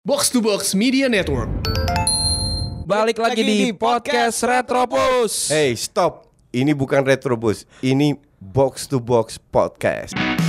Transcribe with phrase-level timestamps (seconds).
[0.00, 1.52] Box to Box Media Network.
[2.88, 5.52] Balik lagi di podcast Retropus.
[5.52, 6.24] Hey, stop.
[6.56, 7.68] Ini bukan Retrobus.
[7.84, 10.39] Ini Box to Box Podcast.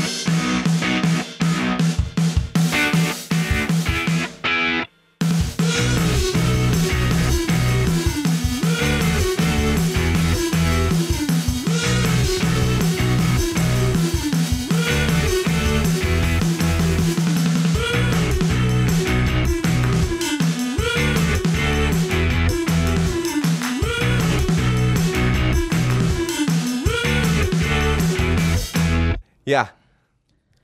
[29.52, 29.76] Ya,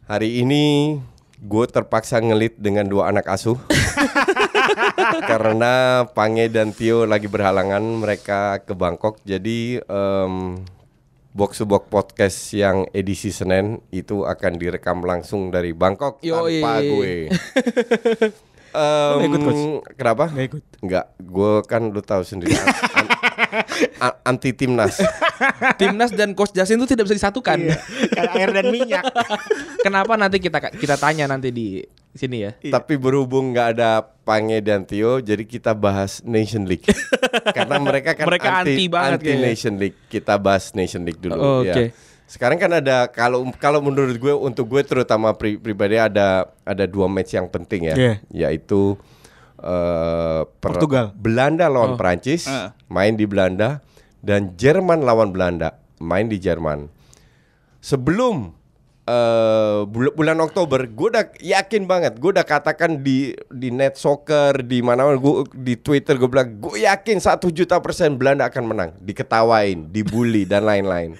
[0.08, 0.96] hari ini
[1.44, 3.60] gue terpaksa ngelit dengan dua anak asuh
[5.30, 9.20] karena Pange dan Tio lagi berhalangan mereka ke Bangkok.
[9.27, 10.63] Jadi em,
[11.36, 16.63] box to box podcast yang edisi Senin itu akan direkam langsung dari Bangkok Yoi.
[16.63, 17.13] tanpa gue.
[18.72, 19.63] Nggak ikut, Coach?
[19.99, 20.32] Kenapa?
[20.32, 20.63] Nggak ikut.
[20.80, 22.55] Enggak, gue kan lu tahu sendiri
[24.23, 24.99] anti timnas.
[25.76, 27.57] Timnas dan Coach Justin itu tidak bisa disatukan.
[28.09, 29.03] Kayak air dan minyak.
[29.79, 31.81] Kenapa nanti kita kita tanya nanti di
[32.12, 32.51] sini ya.
[32.57, 36.84] Tapi berhubung nggak ada Pange dan Tio, jadi kita bahas Nation League.
[37.57, 39.31] Karena mereka kan Mereka anti banget anti.
[39.37, 39.95] Nation League.
[40.07, 41.37] Kita bahas Nation League dulu.
[41.37, 41.71] Oh, ya.
[41.71, 41.85] oke.
[42.27, 47.07] Sekarang kan ada kalau kalau menurut gue untuk gue terutama pri- pribadi ada ada dua
[47.07, 48.13] match yang penting ya, Iya.
[48.27, 48.99] yaitu
[49.58, 51.12] eh, per- Portugal.
[51.13, 51.98] Belanda lawan Oh.
[51.98, 52.74] Prancis, Ah.
[52.88, 53.82] main di Belanda
[54.20, 56.90] dan Jerman lawan Belanda, main di Jerman.
[57.80, 58.54] Sebelum
[59.88, 64.84] bul- bulan Oktober, gue udah yakin banget, gue udah katakan di di net soccer di
[64.84, 69.88] mana gue di Twitter gue bilang gue yakin satu juta persen Belanda akan menang, diketawain,
[69.88, 71.16] dibully dan lain-lain.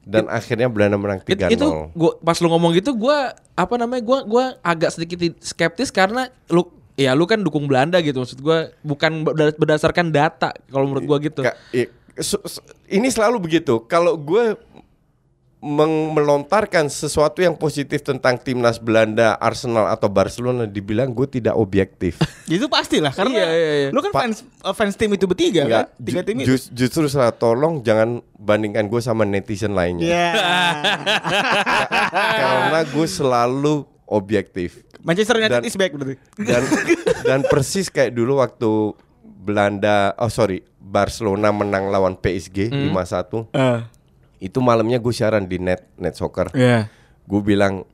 [0.00, 1.50] Dan akhirnya Belanda menang It- 3-0.
[1.50, 6.32] itu gua pas lu ngomong gitu gua apa namanya gua gua agak sedikit skeptis karena
[6.48, 6.66] lu
[7.00, 11.16] ya lu kan dukung Belanda gitu maksud gua bukan berda- berdasarkan data kalau menurut gua
[11.18, 11.40] gitu.
[11.40, 13.80] Ka- i- su- su- ini selalu begitu.
[13.82, 14.54] Kalau gue
[15.58, 22.16] meng- melontarkan sesuatu yang positif tentang timnas Belanda, Arsenal atau Barcelona, dibilang gue tidak objektif.
[22.48, 23.88] itu pastilah karena Iya, iya, iya.
[23.88, 26.02] lu kan Pa- fans uh, fans tim itu bertiga Enggak, kan?
[26.02, 26.46] Tiga ju- tim itu.
[26.50, 30.04] jus- justru salah tolong jangan bandingkan gue sama netizen lainnya.
[30.06, 30.26] Iya.
[32.40, 33.74] Karena gue selalu
[34.06, 34.82] objektif.
[35.00, 36.16] Manchester United Dan- is back berarti.
[36.36, 36.62] Dan
[37.22, 38.92] dan persis kayak dulu waktu
[39.40, 43.48] Belanda, oh sorry, Barcelona menang lawan PSG 5-1.
[43.50, 43.80] Eh,
[44.40, 46.48] Itu malamnya gue siaran di net net soccer.
[46.52, 46.88] Iya.
[47.24, 47.84] Gue bilang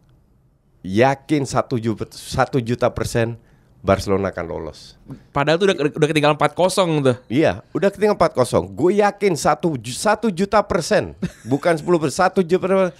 [0.82, 3.34] yakin satu juta, satu juta persen
[3.78, 4.98] Barcelona akan lolos.
[5.30, 6.54] Padahal tuh udah udah ketinggalan 4-0
[7.02, 7.16] tuh.
[7.26, 8.66] Iya, udah ketinggalan 4-0.
[8.74, 11.14] Gue yakin satu, satu juta persen,
[11.46, 12.94] bukan 10 persen, satu juta persen.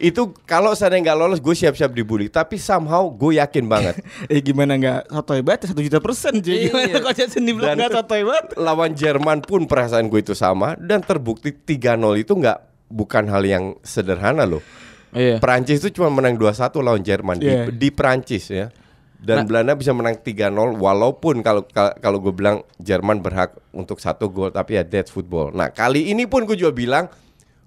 [0.00, 2.26] Itu kalau saya nggak lolos, gue siap-siap dibully.
[2.26, 4.00] Tapi somehow gue yakin banget.
[4.32, 6.40] Eh gimana nggak sotoy banget satu juta persen.
[6.40, 6.98] Gimana Iya.
[6.98, 8.46] kok jadi sendiri Dan- nggak sotoy banget?
[8.66, 13.64] Lawan Jerman pun perasaan gue itu sama dan terbukti 3-0 itu nggak bukan hal yang
[13.80, 14.64] sederhana loh.
[15.10, 15.36] Iya.
[15.36, 16.48] Perancis itu cuma menang 2-1
[16.80, 17.68] lawan Jerman Iya.
[17.68, 18.72] di, di Perancis ya.
[19.14, 24.00] Dan Nah- Belanda bisa menang 3-0 walaupun kalau kalau- kalau gue bilang Jerman berhak untuk
[24.00, 25.52] satu gol tapi ya that's football.
[25.52, 27.12] Nah, kali ini pun gue juga bilang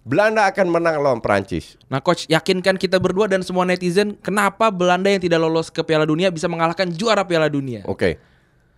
[0.04, 1.80] Belanda akan menang lawan Perancis.
[1.88, 6.04] Nah coach yakinkan kita berdua dan semua netizen kenapa Belanda yang tidak lolos ke Piala
[6.04, 7.88] Dunia bisa mengalahkan juara Piala Dunia.
[7.88, 8.20] Oke.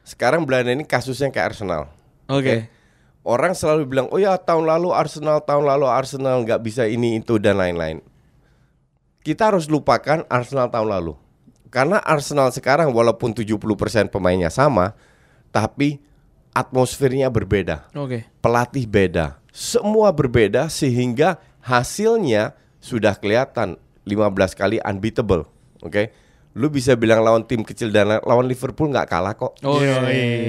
[0.06, 1.90] Sekarang Belanda ini kasusnya kayak Arsenal.
[2.30, 2.70] Oke.
[3.26, 7.42] Orang selalu bilang, "Oh ya, tahun lalu Arsenal, tahun lalu Arsenal nggak bisa ini itu
[7.42, 8.06] dan lain-lain."
[9.26, 11.18] Kita harus lupakan Arsenal tahun lalu.
[11.74, 14.94] Karena Arsenal sekarang walaupun 70% pemainnya sama,
[15.50, 15.98] tapi
[16.56, 17.92] atmosfernya berbeda.
[17.94, 18.24] Oke.
[18.40, 19.36] Pelatih beda.
[19.52, 23.76] Semua berbeda sehingga hasilnya sudah kelihatan
[24.08, 25.44] 15 kali unbeatable.
[25.84, 26.16] Oke.
[26.56, 29.60] Lu bisa bilang lawan tim kecil dan lawan Liverpool nggak kalah kok.
[29.62, 30.00] Oh iya.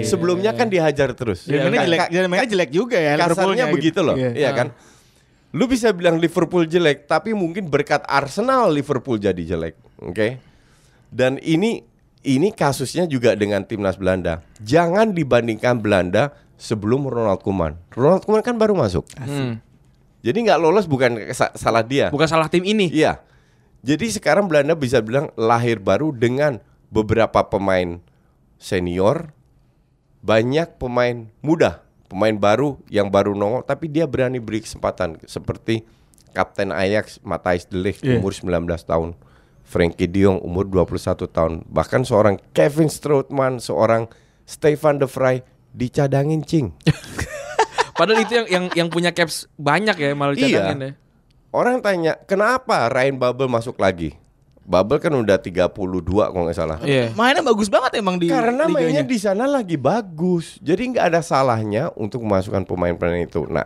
[0.01, 1.43] Sebelumnya kan dihajar terus.
[1.43, 3.13] Dia mainnya Ka- jelek, ka- dia mainnya jelek juga ya.
[3.13, 4.31] kasarnya Liverpoolnya begitu loh, Iya.
[4.33, 4.71] iya kan?
[5.51, 10.39] Lu bisa bilang Liverpool jelek, tapi mungkin berkat Arsenal Liverpool jadi jelek, oke?
[11.11, 11.83] Dan ini
[12.27, 14.43] ini kasusnya juga dengan timnas Belanda.
[14.59, 17.79] Jangan dibandingkan Belanda sebelum Ronald Koeman.
[17.95, 19.63] Ronald Koeman kan baru masuk, Hmm.
[20.21, 22.11] jadi nggak lolos bukan sa- salah dia.
[22.11, 22.91] Bukan salah tim ini.
[22.91, 23.23] Iya.
[23.87, 26.59] Jadi sekarang Belanda bisa bilang lahir baru dengan
[26.91, 28.03] beberapa pemain
[28.57, 29.31] senior,
[30.19, 35.87] banyak pemain muda, pemain baru yang baru nongol tapi dia berani beri kesempatan seperti
[36.33, 38.19] Kapten Ajax Matthijs de Ligt Iya.
[38.19, 39.15] umur 19 tahun,
[39.67, 44.07] Frankie De Jong umur 21 tahun, bahkan seorang Kevin Strootman, seorang
[44.47, 45.43] Stefan de Vrij
[45.75, 46.71] dicadangin cing.
[47.99, 50.63] Padahal itu yang yang yang punya caps banyak ya malah Iya.
[50.63, 50.91] cadangin ya.
[51.51, 54.15] Orang tanya, kenapa Ryan Babel masuk lagi?
[54.63, 55.71] Bubble kan udah 32
[56.27, 56.79] kalau nggak salah.
[56.83, 57.15] Iya.
[57.15, 59.07] Mainnya bagus banget emang di Karena mainnya liganya.
[59.07, 60.59] di sana lagi bagus.
[60.59, 63.47] Jadi nggak ada salahnya untuk memasukkan pemain-pemain itu.
[63.47, 63.63] Nah,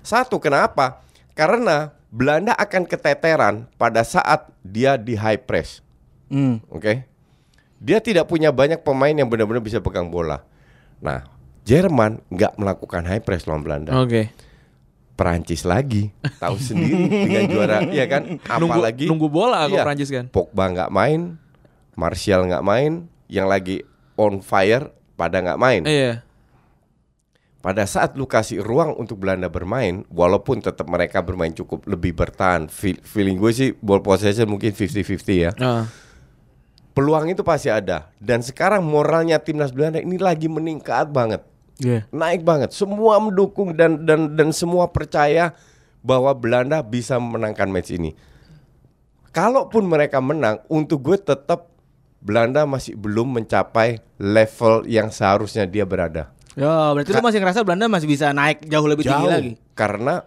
[0.00, 1.04] satu kenapa?
[1.36, 5.82] Karena Belanda akan keteteran pada saat dia di high press.
[6.26, 6.62] Hmm.
[6.68, 7.04] Oke.
[7.76, 10.42] Dia tidak punya banyak pemain yang benar-benar bisa pegang bola.
[10.98, 11.28] Nah,
[11.62, 13.90] Jerman nggak melakukan high press lawan Belanda.
[13.96, 14.30] Oke.
[15.12, 18.36] Perancis lagi, tahu sendiri dengan juara, ya kan?
[18.60, 20.24] Nunggu- Apalagi nunggu bola kalau Iya, Perancis kan.
[20.28, 21.40] Pogba nggak main,
[21.96, 23.80] Martial nggak main, yang lagi
[24.14, 25.82] on fire pada nggak main.
[25.82, 26.20] Iya.
[27.66, 32.70] Pada saat lu kasih ruang untuk Belanda bermain, walaupun tetap mereka bermain cukup lebih bertahan,
[32.70, 35.50] feel- feeling gue sih ball possession mungkin 50-50 ya.
[35.58, 35.90] Ah.
[36.94, 38.14] Peluang itu pasti ada.
[38.22, 41.42] Dan sekarang moralnya timnas Belanda ini lagi meningkat banget.
[41.82, 42.06] Iya.
[42.08, 42.70] naik banget.
[42.70, 45.52] Semua mendukung dan dan dan semua percaya
[46.06, 48.14] bahwa Belanda bisa memenangkan match ini.
[49.34, 51.68] Kalaupun mereka menang, untuk gue tetap
[52.22, 56.35] Belanda masih belum mencapai level yang seharusnya dia berada.
[56.56, 59.52] Ya, berarti lu masih ngerasa Belanda masih bisa naik jauh lebih tinggi lagi.
[59.76, 60.24] Karena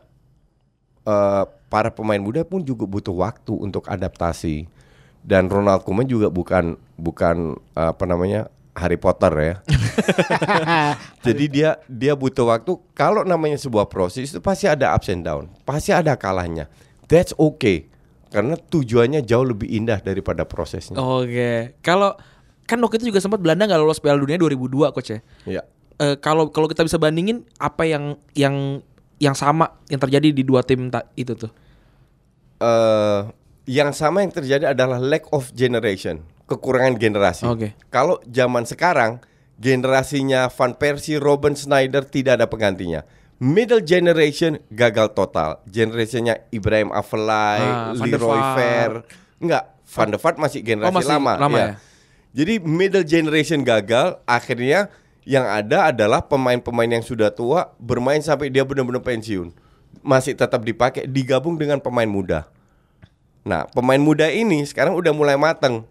[1.02, 1.44] eh,
[1.74, 4.70] para pemain muda pun juga butuh waktu untuk adaptasi.
[5.20, 9.56] Dan Ronald Koeman juga bukan bukan eh, apa namanya Harry Potter ya.
[11.26, 12.78] Jadi dia dia butuh waktu.
[12.94, 16.70] Kalau namanya sebuah proses itu pasti ada ups and down, pasti ada kalahnya.
[17.10, 17.90] That's okay.
[18.30, 21.02] Karena tujuannya jauh lebih indah daripada prosesnya.
[21.02, 21.74] Oke.
[21.82, 22.14] Kalau
[22.70, 25.20] kan waktu itu juga sempat Belanda nggak lolos Piala Dunia 2002 coach ya.
[25.50, 25.64] Ya.
[26.00, 28.80] Eh, kalau kalau kita bisa bandingin apa yang yang
[29.20, 31.52] yang sama yang terjadi di dua tim itu tuh.
[32.60, 33.22] eh
[33.70, 37.46] yang sama yang terjadi adalah lack of generation, kekurangan generasi.
[37.46, 37.78] Oke.
[37.92, 39.22] Kalau zaman sekarang
[39.60, 43.06] generasinya Van Persie, Robben Snyder tidak ada penggantinya.
[43.40, 45.62] Middle generation gagal total.
[45.64, 48.42] Generasinya Ibrahim Afellay, Ah, Leroy.
[48.58, 48.92] Fair.
[49.40, 51.34] Enggak, Van der Vaart masih generasi Oh, masih lama.
[51.40, 51.64] lama ya.
[51.64, 51.74] ya?
[52.36, 54.92] Jadi middle generation gagal, akhirnya
[55.28, 59.52] yang ada adalah pemain-pemain yang sudah tua bermain sampai dia benar-benar pensiun.
[60.00, 62.48] Masih tetap dipakai digabung dengan pemain muda.
[63.44, 65.84] Nah, pemain muda ini sekarang udah mulai mateng.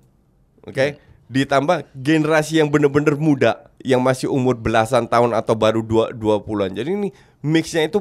[0.64, 1.00] Oke.
[1.28, 6.72] Ditambah generasi yang benar-benar muda yang masih umur belasan tahun atau baru dua dua puluhan.
[6.72, 7.08] Jadi ini
[7.44, 8.00] mixnya itu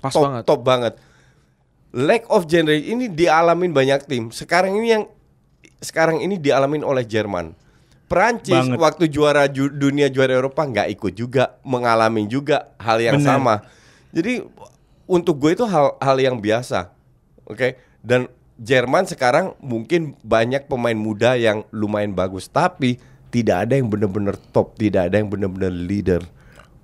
[0.00, 0.42] Pas top, banget.
[0.48, 0.94] top banget.
[1.94, 4.32] Lack of generation ini dialamin banyak tim.
[4.32, 5.04] Sekarang ini yang
[5.84, 7.52] sekarang ini dialamin oleh Jerman.
[8.04, 8.76] Perancis Banget.
[8.76, 13.28] waktu juara ju- dunia juara Eropa nggak ikut juga, mengalami juga hal yang Benar.
[13.40, 13.54] sama.
[14.12, 14.44] Jadi
[15.04, 16.92] untuk gue itu hal hal yang biasa,
[17.44, 17.76] oke.
[18.04, 23.02] Dan Jerman sekarang mungkin banyak pemain muda yang lumayan bagus, tapi
[23.34, 26.22] tidak ada yang benar-benar top, tidak ada yang benar-benar leader.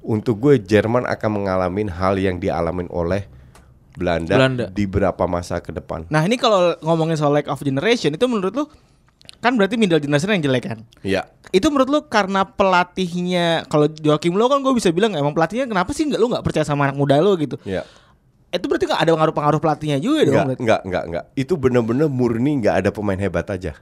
[0.03, 3.23] Untuk gue Jerman akan mengalami hal yang dialamin oleh
[3.95, 4.65] Belanda, Belanda.
[4.67, 6.11] di beberapa masa ke depan.
[6.11, 8.65] Nah, ini kalau ngomongin soal lack of generation itu menurut lu
[9.41, 10.79] kan berarti middle generation yang jelek kan?
[11.01, 11.27] Iya.
[11.51, 15.91] Itu menurut lu karena pelatihnya kalau Joakim Low kan gue bisa bilang emang pelatihnya kenapa
[15.97, 17.57] sih nggak lu nggak percaya sama anak muda lu gitu?
[17.65, 17.83] Iya.
[18.51, 20.35] Itu berarti nggak ada pengaruh-pengaruh pelatihnya juga dong.
[20.35, 20.63] Enggak, berarti.
[20.63, 21.25] enggak, enggak, enggak.
[21.35, 23.73] Itu benar-benar murni nggak ada pemain hebat aja.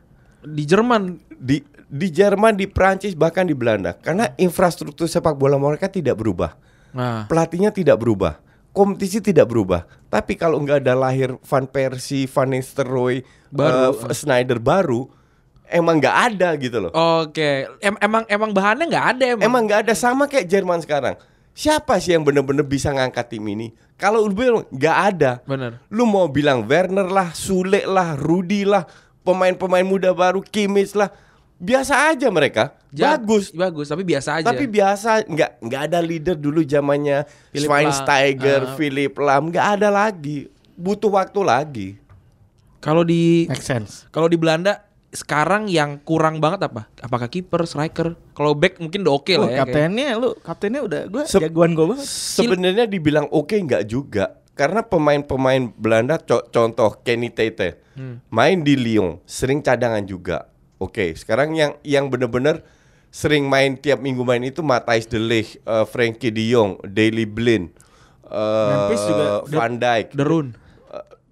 [0.44, 5.88] Di Jerman Di di Jerman, di Prancis bahkan di Belanda karena infrastruktur sepak bola mereka
[5.88, 6.52] tidak berubah.
[6.92, 8.36] Nah, Pelatihnya tidak berubah.
[8.76, 9.88] Kompetisi tidak berubah.
[10.12, 13.96] Tapi kalau nggak ada lahir Van Persie, Van Nistelrooy, Baru.
[14.04, 15.08] eh, Snyder baru,
[15.70, 16.92] emang nggak ada gitu loh.
[16.92, 19.44] Oke, Em- emang emang bahannya nggak ada emang.
[19.44, 21.14] Emang nggak ada sama kayak Jerman sekarang.
[21.52, 23.74] Siapa sih yang bener-bener bisa ngangkat tim ini?
[23.98, 25.32] Kalau lu bilang nggak ada.
[25.42, 25.82] Bener.
[25.90, 28.86] Lu mau bilang Werner lah, Sule lah, Rudi lah,
[29.20, 31.10] pemain-pemain muda baru, Kimmich lah,
[31.58, 32.78] biasa aja mereka.
[32.94, 33.50] Ja- Bagus.
[33.50, 34.46] bagus, tapi biasa aja.
[34.46, 38.76] Tapi biasa nggak nggak ada leader dulu zamannya Schweinsteiger, Lahm, ah.
[38.78, 40.46] Philip Lam nggak ada lagi.
[40.72, 41.88] Butuh waktu lagi.
[42.78, 44.06] kalau di Make sense.
[44.14, 46.84] kalau di Belanda sekarang yang kurang banget apa?
[46.98, 48.12] Apakah kiper, striker?
[48.30, 49.52] Kalau back mungkin udah oke Wah, lah ya.
[49.54, 52.04] kayak- kaptennya lu, kaptennya udah gue Sep- jagoan gue banget.
[52.06, 58.20] Sebenarnya dibilang oke nggak juga karena pemain-pemain Belanda co- contoh Kenny Tete Hmm.
[58.28, 60.46] main di Lyon sering cadangan juga.
[60.76, 62.62] Oke, sekarang yang yang benar-benar
[63.08, 67.72] sering main tiap minggu main itu Matthijs de Ligt, eh, Frankie De Jong, Daley Blind,
[68.24, 69.26] eh, Memphis juga.
[69.48, 70.50] Van Dijk, The Rune.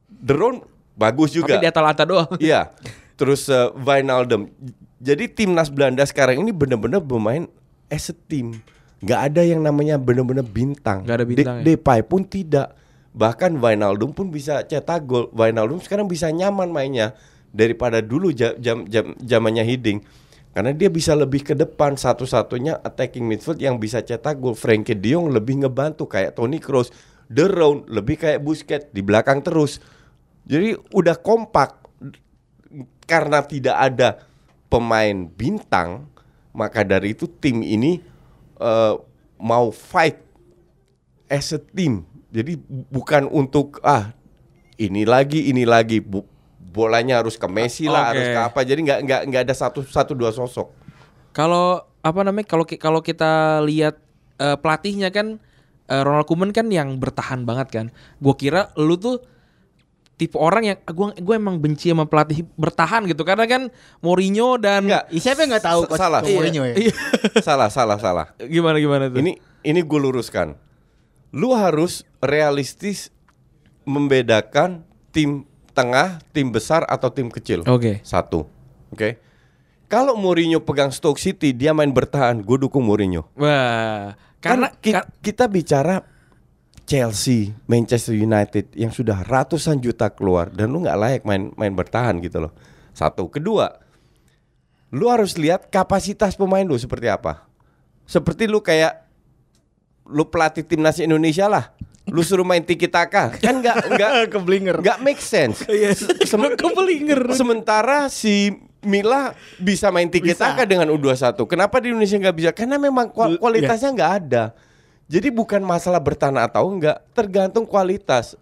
[0.09, 0.59] De Roon
[0.92, 1.54] bagus juga.
[1.54, 2.30] Tapi di Atalanta doang.
[2.40, 2.73] Iya.
[3.16, 4.52] Terus uh, Wijnaldum.
[5.00, 7.49] Jadi timnas Belanda sekarang ini benar-benar bermain
[7.88, 8.61] as a team.
[9.00, 11.04] Nggak ada yang namanya benar-benar bintang.
[11.04, 11.64] Nggak ada bintang ya?
[11.64, 12.76] De- Depay pun tidak.
[13.16, 15.32] Bahkan Wijnaldum pun bisa cetak gol.
[15.32, 17.16] Wijnaldum sekarang bisa nyaman mainnya
[17.52, 20.04] daripada dulu ja- jam jam zamannya Hiding.
[20.56, 24.56] Karena dia bisa lebih ke depan satu-satunya attacking midfield yang bisa cetak gol.
[24.56, 26.88] Frankie De Jong lebih ngebantu kayak Toni Kroos.
[27.28, 29.80] De Roon lebih kayak Busquets di belakang terus.
[30.49, 31.86] Jadi udah kompak
[33.06, 34.08] karena tidak ada
[34.66, 36.10] pemain bintang,
[36.50, 38.02] maka dari itu tim ini
[38.58, 38.94] eh,
[39.38, 40.18] mau fight
[41.30, 42.02] as a team.
[42.34, 44.12] Jadi bu- bukan untuk ah
[44.76, 46.28] ini lagi ini lagi Bu-
[46.76, 48.20] bolanya harus ke Messi lah, Oke.
[48.20, 48.60] harus ke apa.
[48.66, 50.68] Jadi nggak nggak nggak ada satu satu dua sosok.
[51.32, 53.96] Kalau apa namanya kalau kalau kita lihat
[54.36, 55.40] eh, pelatihnya kan
[55.88, 57.86] eh, Ronald Koeman kan yang bertahan banget kan.
[58.20, 59.22] Gue kira lu tuh
[60.16, 63.68] tipe orang yang gue gue emang benci sama pelatih bertahan gitu karena kan
[64.00, 65.12] Mourinho dan Nggak.
[65.12, 66.20] Ih, siapa yang nggak tahu Coach salah.
[66.25, 66.75] Mourinho ya?
[66.75, 66.94] Iya.
[67.46, 68.26] salah salah salah.
[68.40, 69.20] gimana gimana tuh?
[69.20, 70.56] Ini ini gue luruskan.
[71.30, 73.12] Lu harus realistis
[73.85, 74.82] membedakan
[75.12, 77.61] tim tengah, tim besar atau tim kecil.
[77.68, 78.00] Oke.
[78.00, 78.49] Satu.
[78.88, 79.20] Oke.
[79.87, 83.28] Kalau Mourinho pegang Stoke City, dia main bertahan, gue dukung Mourinho.
[83.38, 86.02] Wah, karena Kan ki- kar- kita bicara
[86.87, 92.23] Chelsea, Manchester United yang sudah ratusan juta keluar dan lu nggak layak main main bertahan
[92.23, 92.55] gitu loh.
[92.95, 93.75] Satu, kedua,
[94.95, 97.43] lu harus lihat kapasitas pemain lu seperti apa.
[98.07, 99.02] Seperti lu kayak
[100.07, 101.75] lu pelatih timnas Indonesia lah.
[102.07, 104.78] Lu suruh main tiki taka kan nggak nggak Keblinger.
[104.78, 105.66] nggak make sense.
[106.31, 106.55] Sem-
[107.35, 108.55] Sementara si
[108.87, 111.35] Mila bisa main tiki taka dengan U21.
[111.50, 112.50] Kenapa di Indonesia nggak bisa?
[112.55, 114.55] Karena memang kualitasnya nggak ada.
[115.06, 118.34] Jadi bukan masalah bertahan atau enggak, tergantung kualitas.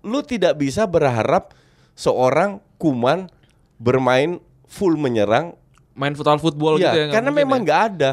[0.00, 1.50] Lu tidak bisa berharap
[1.92, 3.26] seorang kuman
[3.76, 5.54] bermain full menyerang
[5.94, 7.06] main futsal football Iya, gitu ya.
[7.10, 7.64] karena memang ya.
[7.64, 8.10] nggak ada.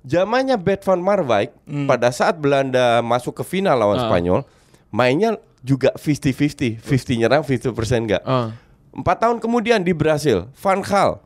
[0.00, 1.52] Zamannya Bert van Marwijk
[1.84, 4.08] pada saat Belanda masuk ke final lawan Ah.
[4.08, 4.40] Spanyol,
[4.88, 8.22] mainnya juga 50-50, 50 nyerang, 50% enggak.
[8.24, 8.50] Ah.
[8.90, 11.20] Empat tahun kemudian di Brasil, Van Gaal.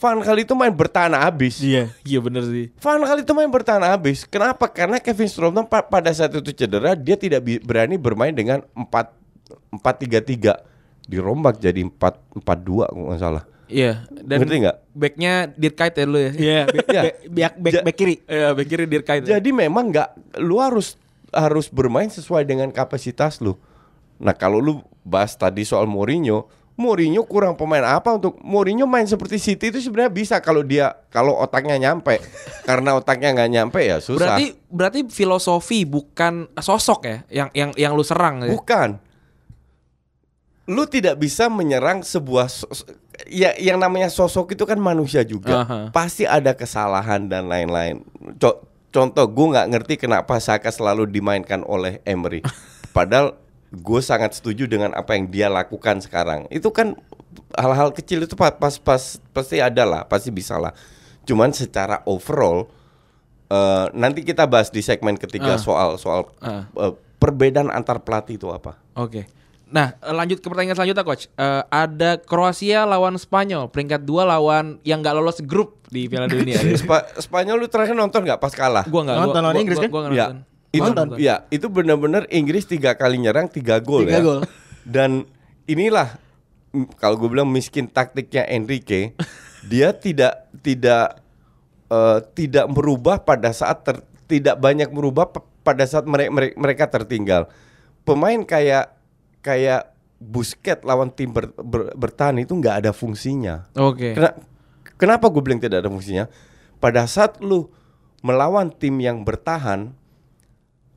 [0.00, 1.60] Van Gaal itu main bertahan habis.
[1.60, 1.92] Iya.
[2.02, 2.72] Iya bener sih.
[2.74, 4.24] Van Gaal itu main bertahan habis.
[4.24, 4.64] Kenapa?
[4.66, 9.12] Karena Kevin Strootman pa- pada saat itu cedera, dia tidak berani bermain dengan 4
[9.70, 10.56] 4-3-3.
[11.04, 12.40] Dirombak jadi 4-4-2
[12.86, 13.44] kalau nggak salah.
[13.66, 14.02] Iya.
[14.10, 14.76] Dan Ngerti nggak?
[14.90, 16.32] backnya Dirkait ya lu ya.
[16.32, 17.02] Iya, back, Iya.
[17.02, 18.14] back, back, back, back kiri.
[18.24, 19.22] Iya, back kiri Dirkait.
[19.22, 19.36] ya.
[19.36, 20.08] Jadi memang nggak,
[20.40, 20.96] lu harus
[21.30, 23.54] harus bermain sesuai dengan kapasitas lu.
[24.16, 29.36] Nah kalau lu bahas tadi soal Mourinho, Mourinho kurang pemain apa untuk Mourinho main seperti
[29.36, 32.16] City itu sebenarnya bisa kalau dia kalau otaknya nyampe.
[32.68, 34.16] Karena otaknya nggak nyampe ya susah.
[34.40, 38.56] Berarti berarti filosofi bukan sosok ya yang yang yang lu serang ya.
[38.56, 38.96] Bukan.
[40.70, 42.86] Lu tidak bisa menyerang sebuah sos-
[43.26, 45.66] ya yang namanya sosok itu kan manusia juga.
[45.66, 45.78] Aha.
[45.90, 48.06] Pasti ada kesalahan dan lain-lain.
[48.38, 52.40] Co- contoh gue nggak ngerti kenapa Saka selalu dimainkan oleh Emery.
[52.96, 53.39] Padahal
[53.72, 56.46] gue sangat setuju dengan apa yang dia lakukan sekarang.
[56.48, 56.98] Itu kan
[57.52, 60.74] hal-hal kecil itu pas pas, pas pasti ada lah, pasti bisa lah.
[61.22, 62.66] Cuman secara overall
[63.48, 65.60] eh, nanti kita bahas di segmen ketiga Ah.
[65.60, 66.66] soal soal Ah.
[66.68, 68.78] eh, perbedaan antar pelatih itu apa.
[68.94, 69.26] Oke.
[69.66, 71.26] Nah, eh, lanjut ke pertanyaan selanjutnya coach.
[71.28, 76.58] Eh, ada Kroasia lawan Spanyol, peringkat dua lawan yang nggak lolos grup di Piala Dunia.
[76.76, 78.82] Spa- Spanyol lu terakhir nonton nggak pas kalah?
[78.84, 79.90] gua nggak Nonton gua- lawan gua- Inggris gua- kan?
[79.90, 80.38] Gua nggak ya, nonton.
[80.70, 81.18] Itu Nonton.
[81.18, 84.20] ya itu benar-benar Inggris tiga kali nyerang tiga gol Tiga ya.
[84.22, 84.40] gol.
[84.86, 85.26] Dan
[85.66, 86.14] inilah
[86.96, 89.18] kalau gue bilang miskin taktiknya Enrique,
[89.66, 91.18] dia tidak tidak
[91.90, 95.26] eh, tidak merubah pada saat ter- tidak banyak merubah
[95.60, 97.50] pada saat mereka mereka tertinggal.
[98.02, 98.94] Pemain kayak
[99.42, 103.66] kayak Busquets lawan tim ber- ber- bertahan itu nggak ada fungsinya.
[103.74, 104.12] Oke.
[104.12, 104.36] Kena-
[104.94, 106.28] kenapa gue bilang tidak ada fungsinya?
[106.76, 107.72] Pada saat lu
[108.20, 109.96] melawan tim yang bertahan,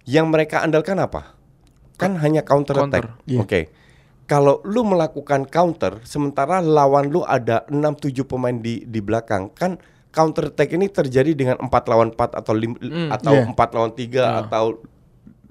[0.04, 1.36] yang mereka andalkan apa?
[1.96, 3.40] Kan hanya counter, Counter, attack.
[3.40, 3.62] Oke.
[4.24, 9.76] Kalau lu melakukan counter, sementara lawan lu ada 6-7 pemain di di belakang, kan
[10.16, 12.74] counter attack ini terjadi dengan 4 lawan 4 atau lim,
[13.12, 13.52] atau iya.
[13.52, 14.66] 4 lawan 3 atau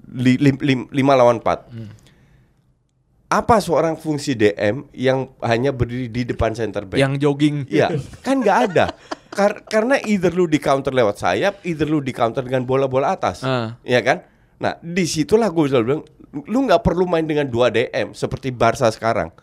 [0.09, 3.33] 5 lawan 4.
[3.33, 7.01] Apa seorang fungsi DM yang hanya berdiri di depan center back?
[7.01, 7.65] Yang jogging.
[7.65, 7.93] Iya,
[8.25, 8.85] kan nggak ada.
[9.33, 13.41] Kar- karena either lu di counter lewat sayap, either lu di counter dengan bola-bola atas.
[13.81, 14.17] Iya kan?
[14.63, 16.03] Nah, di situlah gue selalu bilang,
[16.47, 19.35] lu nggak perlu main dengan 2 DM seperti Barca sekarang,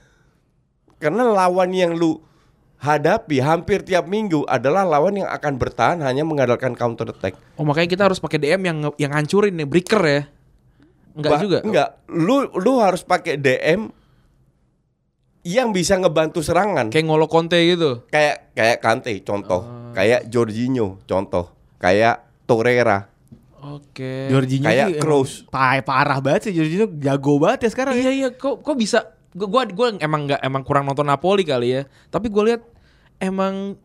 [0.96, 2.16] karena lawan yang lu
[2.80, 7.36] hadapi hampir tiap minggu adalah lawan yang akan bertahan hanya mengandalkan counter attack.
[7.60, 10.22] Oh makanya kita harus pakai DM yang yang hancurin nih, breaker ya.
[11.12, 11.58] Enggak Ba- juga.
[11.60, 13.92] Enggak, lu lu harus pakai DM
[15.44, 16.88] yang bisa ngebantu serangan.
[16.88, 18.08] Kayak ngolo Conte gitu.
[18.08, 19.92] kayak kayak Kante contoh, Ah.
[19.92, 23.10] kayak Jorginho contoh, kayak Torreira,
[23.62, 24.29] Oke.
[24.29, 25.45] Jorginho Kayak Kroos.
[25.47, 27.95] pa- parah banget sih Jorginho jago banget ya sekarang.
[27.95, 28.02] ya.
[28.02, 31.69] Iya iya kok kok bisa gua gua, gua emang nggak emang kurang nonton Napoli kali
[31.73, 31.83] ya.
[32.07, 32.62] Tapi gue lihat
[33.19, 33.76] emang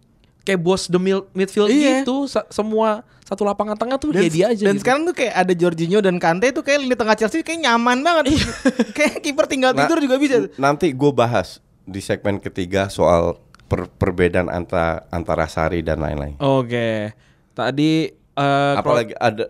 [0.42, 1.00] kayak bos the
[1.32, 2.02] midfield Iya.
[2.02, 4.82] gitu sa- semua satu lapangan tengah tuh Dan, dia dia aja dan gitu.
[4.82, 8.38] sekarang tuh kayak ada Jorginho dan Kante tuh kayak lini tengah Chelsea kayak nyaman banget.
[8.98, 10.46] kayak kiper tinggal Nah, tidur juga bisa.
[10.56, 16.38] Nanti gue bahas di segmen ketiga soal per- perbedaan antara antara Sari dan lain-lain.
[16.38, 17.18] Oke.
[17.52, 17.92] Tadi
[18.36, 19.50] eh Apalagi ada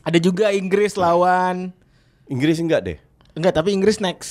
[0.00, 1.74] Ada juga Inggris lawan
[2.24, 2.98] Inggris enggak deh.
[3.34, 4.30] enggak tapi Inggris next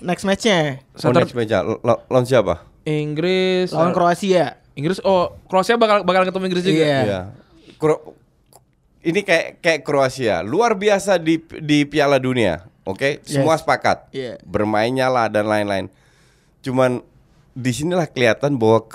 [0.00, 2.66] next matchnya Oh, next match Lo- lo- lawan siapa?
[2.82, 4.58] Inggris lawan Kroasia.
[4.74, 6.82] Inggris oh Kroasia bakal bakal ketemu Inggris juga.
[6.82, 7.00] Iya.
[7.00, 7.20] Iya.
[7.76, 8.18] Kro-
[9.02, 12.66] ini kayak kayak Kroasia, luar biasa di di Piala Dunia.
[12.82, 13.62] Oke, semua Yes.
[13.62, 13.98] sepakat.
[14.10, 14.32] Iya.
[14.42, 15.86] Bermainnya lah dan lain-lain.
[16.60, 17.02] Cuman
[17.52, 18.86] di sinilah kelihatan bahwa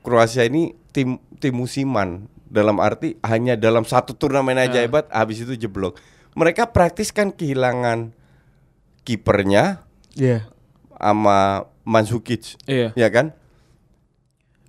[0.00, 5.54] Kroasia ini tim tim musiman dalam arti hanya dalam satu turnamen aja hebat, habis itu
[5.54, 5.96] jeblok.
[6.34, 8.10] Mereka praktis kan kehilangan
[9.06, 9.82] kipernya
[10.18, 10.46] Iya.
[10.98, 12.58] sama Mandzukic.
[12.66, 12.92] Iya.
[12.98, 13.32] Ya kan?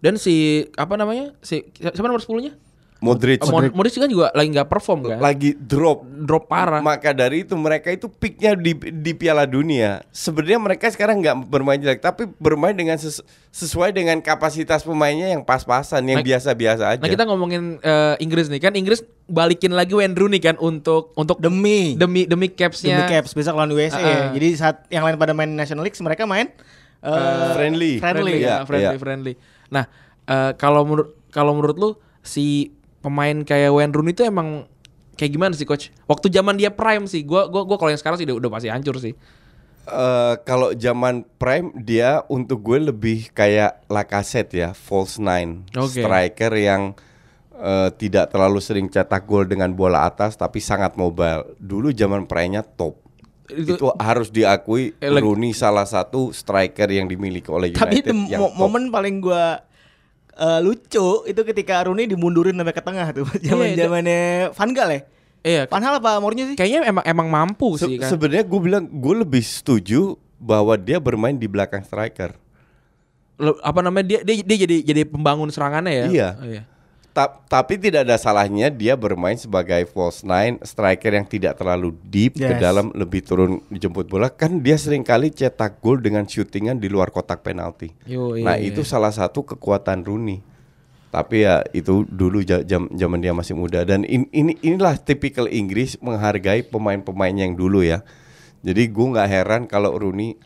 [0.01, 1.33] Dan si apa namanya?
[1.41, 2.57] Si siapa nomor 10-nya?
[3.01, 3.73] Modric, Modric.
[3.73, 5.17] Modric kan juga lagi nggak perform kan?
[5.17, 6.85] lagi drop Drop parah.
[6.85, 10.05] Maka dari itu mereka itu peaknya di di Piala Dunia.
[10.13, 15.41] Sebenarnya mereka sekarang nggak bermain jelek, tapi bermain dengan ses- sesuai dengan kapasitas pemainnya yang
[15.41, 17.01] pas-pasan, yang Nah, biasa-biasa aja.
[17.01, 21.41] Nah kita ngomongin eh, Inggris nih kan Inggris balikin lagi Wayne Rooney kan untuk untuk
[21.41, 23.97] Demi demi demi capsnya demi Caps besok lawan USA.
[23.97, 24.29] Ah, ah.
[24.37, 26.53] Jadi saat yang lain pada main National League mereka main
[27.01, 27.97] eh, friendly.
[27.97, 28.45] Friendly.
[28.45, 29.01] Iya, ya, friendly, iya.
[29.01, 29.33] friendly.
[29.73, 29.89] Nah,
[30.29, 31.89] eh, kalau menurut kalau menurut lu
[32.21, 34.65] si pemain kayak Wayne Rooney itu emang
[35.13, 35.89] kayak gimana sih coach?
[36.05, 38.69] Waktu zaman dia prime sih, gua gua gua kalau yang sekarang sih udah, udah pasti
[38.69, 39.13] hancur sih.
[39.81, 45.99] Eh, kalau zaman prime dia untuk gue lebih kayak Lacazette ya, false nine, Oke.
[45.99, 46.93] striker yang
[47.51, 51.57] eh, tidak terlalu sering cetak gol dengan bola atas, tapi sangat mobile.
[51.57, 52.97] Dulu zaman prime-nya top.
[53.45, 58.13] Itu- Itu, harus diakui Eh, Rooney salah satu striker yang dimiliki oleh United Tapi itu
[58.29, 58.57] yang mo- top.
[58.57, 59.61] momen paling gua
[60.33, 64.21] eh, lucu itu ketika Rooney dimundurin sampai ke tengah tuh Iya, zaman zamannya
[64.51, 65.01] Van Gaal ya.
[65.41, 66.55] Iya, Van Gaal apa Mourinho sih?
[66.55, 68.09] kayaknya emang emang mampu Se- sih kan.
[68.09, 72.37] Sebenarnya gue bilang gue lebih setuju bahwa dia bermain di belakang striker.
[73.37, 76.05] Lo- apa namanya dia dia dia jadi jadi pembangun serangannya ya.
[76.07, 76.29] Iya.
[76.37, 76.63] Oh, iya.
[77.11, 82.39] Ta- tapi tidak ada salahnya dia bermain sebagai false nine striker yang tidak terlalu deep
[82.39, 82.63] ke Yes.
[82.63, 87.11] dalam lebih turun jemput bola kan dia sering kali cetak gol dengan shootingan di luar
[87.11, 87.91] kotak penalti.
[88.07, 88.71] Yo, iya, nah iya.
[88.71, 90.39] itu salah satu kekuatan Rooney.
[91.11, 95.43] Tapi ya itu dulu ja- jam zaman dia masih muda dan in- ini inilah tipikal
[95.45, 98.07] Inggris menghargai pemain-pemain yang dulu ya.
[98.63, 100.39] Jadi gue nggak heran kalau Rooney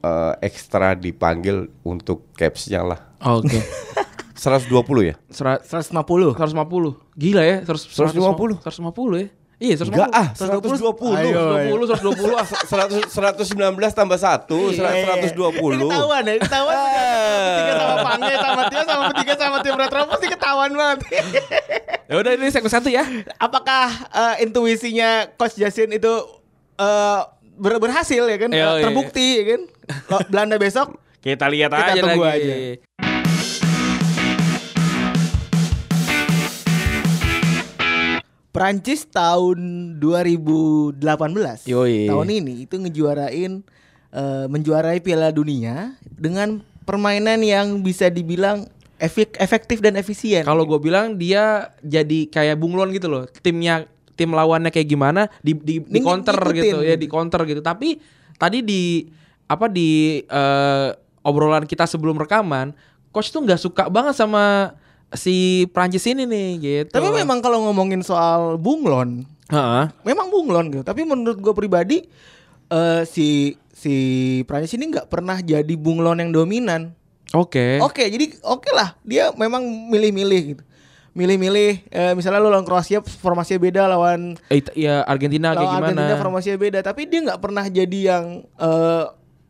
[0.00, 3.00] eh, ekstra dipanggil untuk capsnya lah.
[3.22, 3.56] Oke.
[4.40, 4.72] 120
[5.04, 5.14] ya?
[5.28, 6.32] Serat 150.
[6.32, 6.96] 150.
[7.12, 8.56] Gila ya, 100, 150.
[8.64, 9.28] 150 ya.
[9.60, 9.92] Iya, 150.
[9.92, 11.20] Enggak ah, 120.
[11.20, 11.76] Ayo, ayo.
[11.84, 12.46] 120, 120 ah.
[13.12, 13.60] 100, 119
[13.92, 15.20] tambah 1, Iya.
[15.20, 15.36] 120.
[15.84, 16.76] Ketahuan ya, ketahuan.
[17.60, 20.98] Tiga sama Pange sama Tio sama tiga sama tim Retro pasti ketahuan banget.
[22.10, 23.06] Ya udah ini segmen satu ya.
[23.38, 26.10] Apakah eh, intuisinya Coach Jasin itu
[26.74, 27.20] eh,
[27.54, 28.50] ber- berhasil ya kan?
[28.50, 28.82] Iya, Eh, iya.
[28.82, 29.60] terbukti ya kan?
[30.08, 32.42] Kalau Belanda besok Kita lihat Kita aja tunggu lagi.
[32.42, 33.09] aja.
[38.50, 39.58] Prancis tahun
[40.02, 40.98] 2018
[41.70, 42.10] Yoi.
[42.10, 43.62] tahun ini itu ngejuarain
[44.10, 48.66] eh, menjuarai Piala Dunia dengan permainan yang bisa dibilang
[48.98, 50.42] efek efektif dan efisien.
[50.42, 53.24] Kalau gue bilang dia jadi kayak bunglon gitu loh.
[53.40, 53.86] Timnya
[54.18, 56.58] tim lawannya kayak gimana di di, di counter ngikutin.
[56.58, 57.62] gitu ya di counter gitu.
[57.62, 58.02] Tapi
[58.34, 59.06] tadi di
[59.46, 60.88] apa di eh,
[61.22, 62.74] obrolan kita sebelum rekaman,
[63.14, 64.74] coach tuh nggak suka banget sama
[65.14, 66.92] si Prancis ini nih gitu.
[66.94, 69.84] Tapi memang kalau ngomongin soal bunglon, Heeh.
[70.06, 70.82] memang bunglon gitu.
[70.86, 71.98] Tapi menurut gue pribadi
[72.70, 73.94] eh, si si
[74.46, 76.94] Prancis ini nggak pernah jadi bunglon yang dominan.
[77.30, 77.78] Oke.
[77.78, 78.98] Oke, jadi oke lah.
[79.06, 80.62] Dia memang milih-milih gitu.
[81.10, 85.86] Milih-milih eh, misalnya lo lawan Kroasia formasinya beda lawan Eh, ya Argentina kayak lawan gimana?
[85.90, 89.04] Argentina formasinya beda, tapi dia nggak pernah jadi yang eh,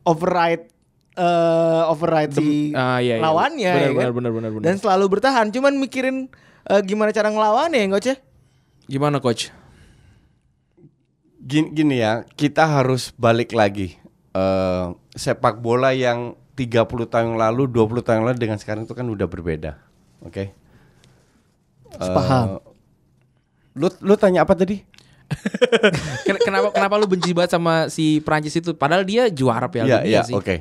[0.09, 0.73] override
[1.15, 3.23] eh, override si ah, iya, iya.
[3.23, 3.95] lawannya Benar, ya kan?
[3.97, 4.65] benar, benar, benar, benar.
[4.67, 6.31] Dan selalu bertahan, cuman mikirin
[6.67, 8.17] eh, gimana cara ngelawannya ya, Coach ya?
[8.87, 9.55] Gimana coach?
[11.41, 13.97] Gini, gini ya, kita harus balik lagi.
[14.31, 18.93] Eh, sepak bola yang 30 tahun yang lalu, 20 tahun yang lalu dengan sekarang itu
[18.93, 19.81] kan udah berbeda.
[20.21, 20.53] Oke.
[21.91, 22.59] Sepaham.
[22.59, 22.71] Eh,
[23.75, 24.83] lu lu tanya apa tadi?
[26.27, 28.75] Ken- kenapa kenapa lu benci banget sama si Prancis itu?
[28.75, 30.35] Padahal dia juara Piala Iya, Dunia iya, sih.
[30.35, 30.57] oke.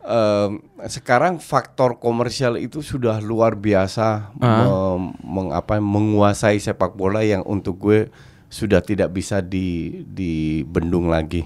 [0.00, 7.44] Em, sekarang faktor komersial itu sudah luar biasa mem- meng- apa, menguasai sepak bola yang
[7.44, 8.00] untuk gue
[8.48, 11.44] sudah tidak bisa di dibendung lagi.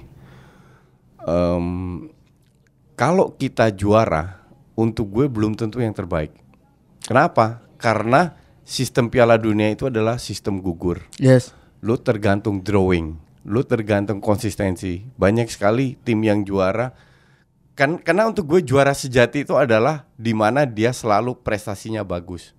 [1.25, 1.67] Em,
[2.95, 6.31] kalau kita juara, untuk gue belum tentu yang terbaik.
[7.03, 7.62] Kenapa?
[7.75, 11.53] Karena sistem Piala Dunia itu adalah sistem gugur Yes.
[11.85, 15.05] lu tergantung drawing, lu tergantung konsistensi.
[15.19, 16.95] Banyak sekali tim yang juara
[17.74, 22.54] kan karena untuk gue juara sejati itu adalah di mana dia selalu prestasinya bagus.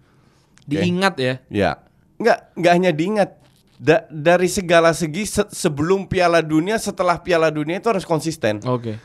[0.64, 1.34] Diingat ya.
[1.48, 1.72] Ya,
[2.18, 3.32] nggak nggak hanya diingat
[3.76, 8.64] Da- dari segala segi se- sebelum Piala Dunia, setelah Piala Dunia itu harus konsisten.
[8.64, 8.96] Oke.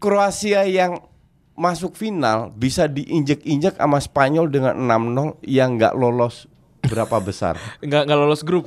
[0.00, 1.04] Kroasia yang
[1.52, 6.48] masuk final bisa diinjek-injek sama Spanyol dengan 6-0 yang nggak lolos
[6.80, 7.60] berapa besar?
[7.84, 8.64] Nggak nggak lolos grup.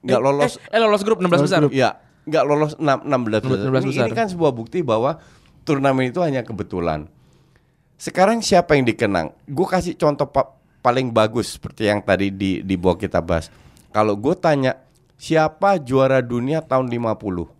[0.00, 0.52] Nggak lolos.
[0.68, 1.60] Eh, eh, lolos grup 16 besar.
[1.68, 3.68] Ya, nggak lolos 6, 16 besar.
[3.68, 4.06] 16 Ini, besar.
[4.08, 5.20] ini kan sebuah bukti bahwa
[5.68, 7.04] turnamen itu hanya kebetulan.
[8.00, 9.36] Sekarang siapa yang dikenang?
[9.44, 13.52] Gue kasih contoh pa- paling bagus seperti yang tadi di di bawah kita bahas.
[13.92, 14.80] Kalau gue tanya
[15.18, 17.58] siapa juara dunia tahun 50?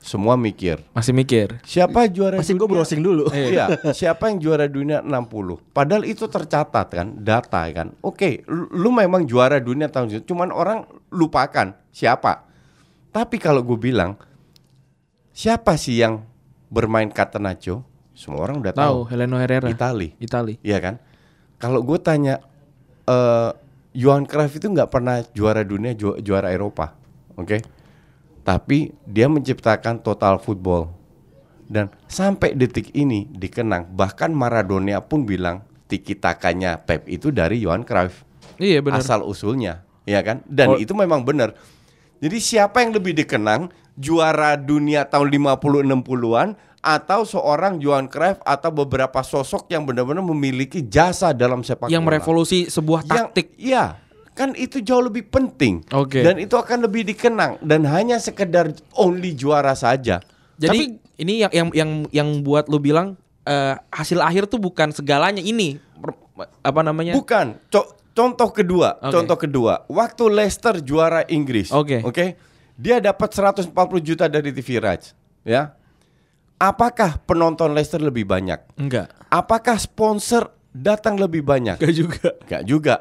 [0.00, 0.80] Semua mikir.
[0.96, 1.60] Masih mikir.
[1.60, 2.72] Siapa juara Pasti gue dunia?
[2.80, 3.28] browsing dulu.
[3.28, 3.68] Iya,
[4.00, 5.60] siapa yang juara dunia 60?
[5.76, 7.92] Padahal itu tercatat kan, data kan.
[8.00, 12.48] Oke, lu, lu memang juara dunia tahun itu, cuman orang lupakan siapa.
[13.12, 14.16] Tapi kalau gue bilang
[15.34, 16.24] siapa sih yang
[16.70, 17.82] bermain Catenaccio?
[18.14, 18.80] Semua orang udah tahu.
[18.80, 19.66] Tahu Heleno Herrera.
[19.68, 20.14] Itali.
[20.16, 20.54] Itali.
[20.62, 20.94] Iya kan?
[21.58, 22.40] Kalau gue tanya
[23.04, 23.50] eh
[23.90, 26.94] Johan Cruyff itu nggak pernah juara dunia, ju- juara Eropa.
[27.34, 27.58] Oke?
[28.40, 30.94] Tapi dia menciptakan total football.
[31.66, 33.90] Dan sampai detik ini dikenang.
[33.94, 38.22] Bahkan Maradona pun bilang tiki takanya Pep itu dari Johan Cruyff.
[38.58, 39.00] Iya benar.
[39.00, 40.42] Asal usulnya, ya kan?
[40.46, 40.78] Dan Oh.
[40.78, 41.54] itu memang benar.
[42.20, 46.48] Jadi siapa yang lebih dikenang juara dunia tahun 50 60-an
[46.80, 52.08] atau seorang Johan Cruyff atau beberapa sosok yang benar-benar memiliki jasa dalam sepak Yang bola.
[52.10, 53.46] merevolusi sebuah Yang- taktik.
[53.54, 54.00] Iya,
[54.32, 55.84] kan itu jauh lebih penting.
[55.92, 56.24] Oke.
[56.24, 60.24] Dan itu akan lebih dikenang dan hanya sekedar only juara saja.
[60.56, 65.40] Jadi ini yang yang yang yang buat lu bilang eh, hasil akhir tuh bukan segalanya
[65.40, 65.76] ini
[66.60, 67.12] apa namanya?
[67.12, 67.60] Bukan.
[67.68, 69.12] Co- contoh kedua, Oke.
[69.12, 69.84] contoh kedua.
[69.86, 72.00] Waktu Leicester juara Inggris, Oke.
[72.00, 72.40] Oke.
[72.80, 73.68] Dia dapat 140
[74.00, 75.12] juta dari TV Rights,
[75.44, 75.76] ya.
[76.56, 78.56] Apakah penonton Leicester lebih banyak?
[78.76, 79.12] Enggak.
[79.28, 81.76] Apakah sponsor datang lebih banyak?
[81.76, 82.26] Enggak juga.
[82.44, 82.94] Enggak juga.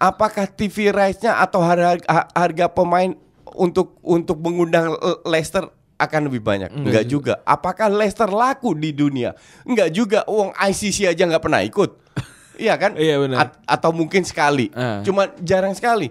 [0.00, 3.12] Apakah TV rights-nya atau harga, ha- harga pemain
[3.52, 5.66] untuk untuk mengundang Le- Leicester
[5.98, 6.70] akan lebih banyak?
[6.72, 7.32] Enggak, juga.
[7.44, 9.34] Apakah Leicester laku di dunia?
[9.62, 10.22] Enggak juga.
[10.30, 11.90] Uang ICC aja nggak pernah ikut.
[12.64, 12.94] iya kan?
[12.94, 13.36] Iya, benar.
[13.42, 14.70] At- atau mungkin sekali.
[14.72, 15.02] Ah.
[15.02, 16.08] Cuma jarang sekali.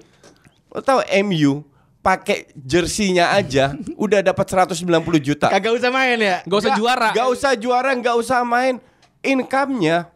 [0.70, 1.64] Lo tahu MU
[2.10, 4.82] pakai jersinya aja udah dapat 190
[5.22, 5.48] juta.
[5.54, 6.38] Kagak usah main ya.
[6.42, 7.08] Enggak usah juara.
[7.14, 8.82] Nggak usah juara, nggak usah main.
[9.22, 10.10] Income-nya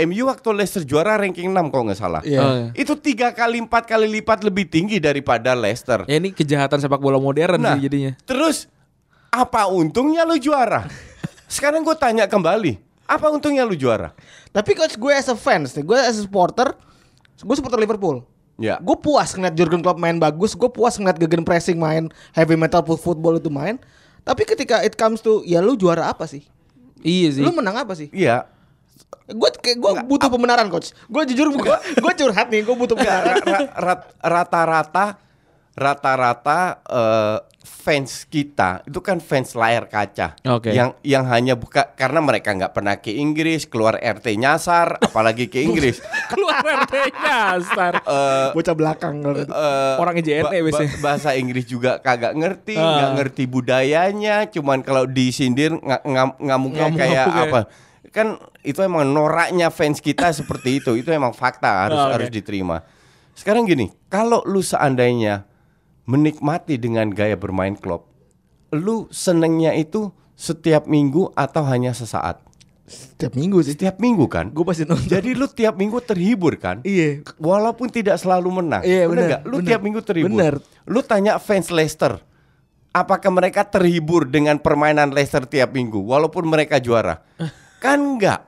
[0.00, 2.20] MU waktu Leicester juara ranking 6 kalau nggak salah.
[2.24, 2.40] Iya.
[2.40, 2.68] Oh, iya.
[2.76, 6.04] Itu tiga kali empat kali lipat lebih tinggi daripada Leicester.
[6.04, 8.12] Ya ini kejahatan sepak bola modern Nah, sih jadinya.
[8.28, 8.68] terus
[9.30, 10.88] apa untungnya lu juara?
[11.50, 14.14] Sekarang gue tanya kembali, apa untungnya lu juara?
[14.50, 16.74] Tapi coach gue as a fans nih, gue as a supporter,
[17.38, 18.22] gue supporter Liverpool.
[18.60, 18.76] Ya.
[18.76, 22.84] Gue puas ngeliat Jurgen Klopp main bagus, gue puas ngeliat Gegen pressing main, heavy metal
[22.84, 23.80] football itu main.
[24.20, 26.44] Tapi ketika it comes to ya lu juara apa sih?
[27.00, 27.42] Iya sih.
[27.42, 28.12] Lu menang apa sih?
[28.12, 28.44] Iya.
[29.32, 30.92] Gue kayak gue butuh pembenaran coach.
[31.08, 33.40] Gue jujur gue gue curhat nih, gue butuh pembenaran.
[33.40, 35.16] ra- ra- rata-rata
[35.74, 40.68] rata-rata eh, fans kita itu kan fans layar kaca Oke.
[40.70, 45.60] yang yang hanya buka karena mereka nggak pernah ke Inggris keluar RT nyasar apalagi ke
[45.60, 47.94] Inggris Keluar RT nyasar.
[48.10, 50.92] Eh, Bocah belakang eh, Orang JNE ba- ba- biasanya.
[51.00, 52.84] bahasa Inggris juga kagak ngerti Ah.
[52.90, 57.44] nggak ngerti budayanya cuman kalau disindir nga- ngam- ngamuknya kayak ya.
[57.44, 57.60] apa
[58.10, 62.14] kan itu emang noraknya fans kita seperti itu itu emang fakta harus Ah, oke.
[62.16, 62.82] harus diterima
[63.32, 65.46] sekarang gini kalau lu seandainya
[66.04, 68.06] menikmati dengan gaya bermain klub
[68.70, 72.40] lu senengnya itu setiap minggu atau hanya sesaat
[72.90, 73.78] Setiap minggu sih.
[73.78, 75.06] setiap minggu kan Gue pasti nonton.
[75.06, 77.22] jadi lu tiap minggu terhibur kan Iya.
[77.38, 78.82] Walaupun tidak selalu menang.
[78.82, 79.42] Iya, Bener benar, nggak?
[79.46, 79.68] Lu benar.
[79.68, 80.30] tiap minggu terhibur.
[80.34, 80.54] Benar.
[80.86, 82.18] Lu tanya fans Leicester,
[82.90, 87.22] apakah mereka terhibur dengan permainan Leicester tiap minggu walaupun mereka juara?
[87.78, 88.42] kan enggak.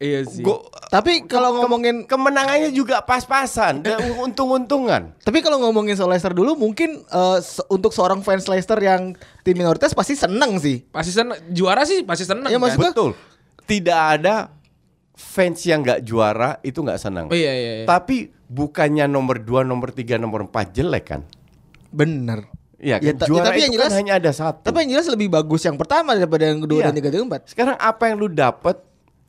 [0.00, 0.40] Iya sih.
[0.40, 5.12] gua- Tapi kalau ke- ngomongin kemenangannya juga pas-pasan dan untung-untungan.
[5.14, 9.52] Tapi kalau ngomongin soal Leicester dulu mungkin eh, se- untuk seorang fans Leicester yang tim
[9.54, 10.82] minoritas pasti seneng sih.
[10.86, 12.48] Pasti seneng juara sih pasti seneng.
[12.48, 12.80] Iya, kan?
[12.90, 13.12] Betul.
[13.62, 14.56] Tidak ada
[15.12, 17.28] fans yang nggak juara itu nggak senang.
[17.28, 17.86] Oh, iya iya iya.
[17.86, 21.20] Tapi bukannya nomor 2, nomor 3, nomor 4 jelek kan?
[21.88, 22.48] Bener.
[22.74, 23.20] Iya Ya, kan?
[23.20, 24.64] ta- ya, juara tapi yang itu jelas- kan hanya ada satu.
[24.64, 26.86] Tapi yang jelas lebih bagus yang pertama daripada yang kedua Iya.
[26.88, 27.42] dan tiga dan keempat.
[27.46, 28.80] Sekarang apa yang lu dapat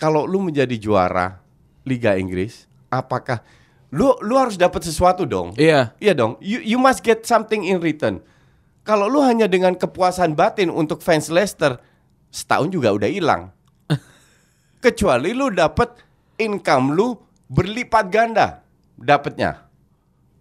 [0.01, 1.37] kalau lu menjadi juara
[1.85, 2.65] Liga Inggris?
[2.89, 3.45] Apakah
[3.93, 5.53] lu lu harus dapat sesuatu dong?
[5.53, 5.93] Iya.
[6.01, 6.41] Iya dong.
[6.41, 8.25] You you must get something in return.
[8.81, 11.77] Kalau lu hanya dengan kepuasan batin untuk fans Leicester,
[12.33, 13.53] setahun juga udah hilang.
[14.83, 15.93] Kecuali lu dapat
[16.41, 17.13] income lu
[17.45, 18.65] berlipat ganda
[18.97, 19.69] dapatnya.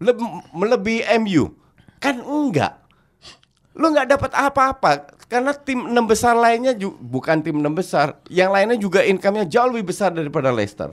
[0.01, 1.53] Leb- melebihi MU.
[2.01, 2.81] Kan enggak.
[3.77, 5.20] Lu nggak dapat apa-apa.
[5.31, 9.71] Karena tim enam besar lainnya ju- bukan tim enam besar, yang lainnya juga income-nya jauh
[9.71, 10.91] lebih besar daripada Leicester.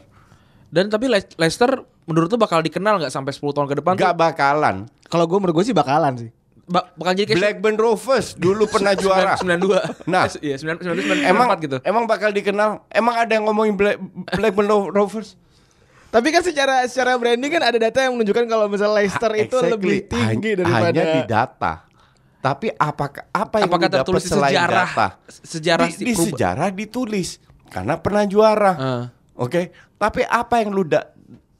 [0.67, 1.73] Dan tapi Le- Leicester
[2.05, 3.93] menurut lu bakal dikenal nggak sampai 10 tahun ke depan?
[3.95, 4.19] Gak tuh?
[4.19, 4.75] bakalan.
[5.03, 6.29] Kalau gue menurut gue sih bakalan sih.
[6.63, 9.39] Ba- bakal jadi kayak Blackburn Rovers dulu pernah juara.
[9.39, 10.05] 92.
[10.05, 10.27] Nah.
[10.45, 11.77] iya 92 Emang 94 gitu.
[11.81, 12.85] emang bakal dikenal.
[12.87, 13.97] Emang ada yang ngomongin Black,
[14.29, 15.33] Blackburn Ro- Rovers?
[16.07, 19.71] Tapi kan secara secara branding kan ada data yang menunjukkan kalau misalnya Leicester itu Exactly.
[19.73, 21.73] lebih tinggi daripada hanya di data.
[22.37, 24.87] Tapi apakah apa yang Apakah dapat tertulis selain sejarah?
[24.87, 25.07] data?
[25.27, 27.29] Sejarah di, di sejarah ditulis
[27.67, 28.73] karena pernah juara.
[28.73, 29.03] Ah.
[29.33, 31.09] Oke, tapi apa yang lu da-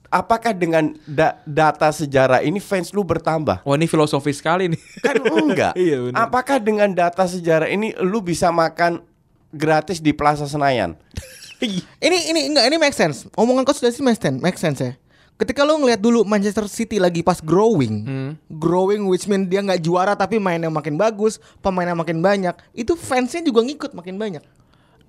[0.08, 3.62] apakah dengan da- data sejarah ini fans lu bertambah?
[3.62, 4.82] Wah ini filosofis sekali nih.
[5.02, 5.74] Kan enggak.
[5.80, 6.18] Iya, benar.
[6.24, 9.02] Apakah dengan data sejarah ini lu bisa makan
[9.50, 10.94] gratis di Plaza Senayan?
[11.58, 13.26] Ini ini enggak ini make sense.
[13.34, 14.94] Omongan kau sudah sih make sense, make sense ya.
[15.38, 18.10] Ketika lo ngelihat dulu Manchester City lagi pas growing,
[18.50, 23.42] growing which mean dia nggak juara tapi mainnya makin bagus, pemainnya makin banyak, itu fansnya
[23.42, 24.42] juga ngikut makin banyak.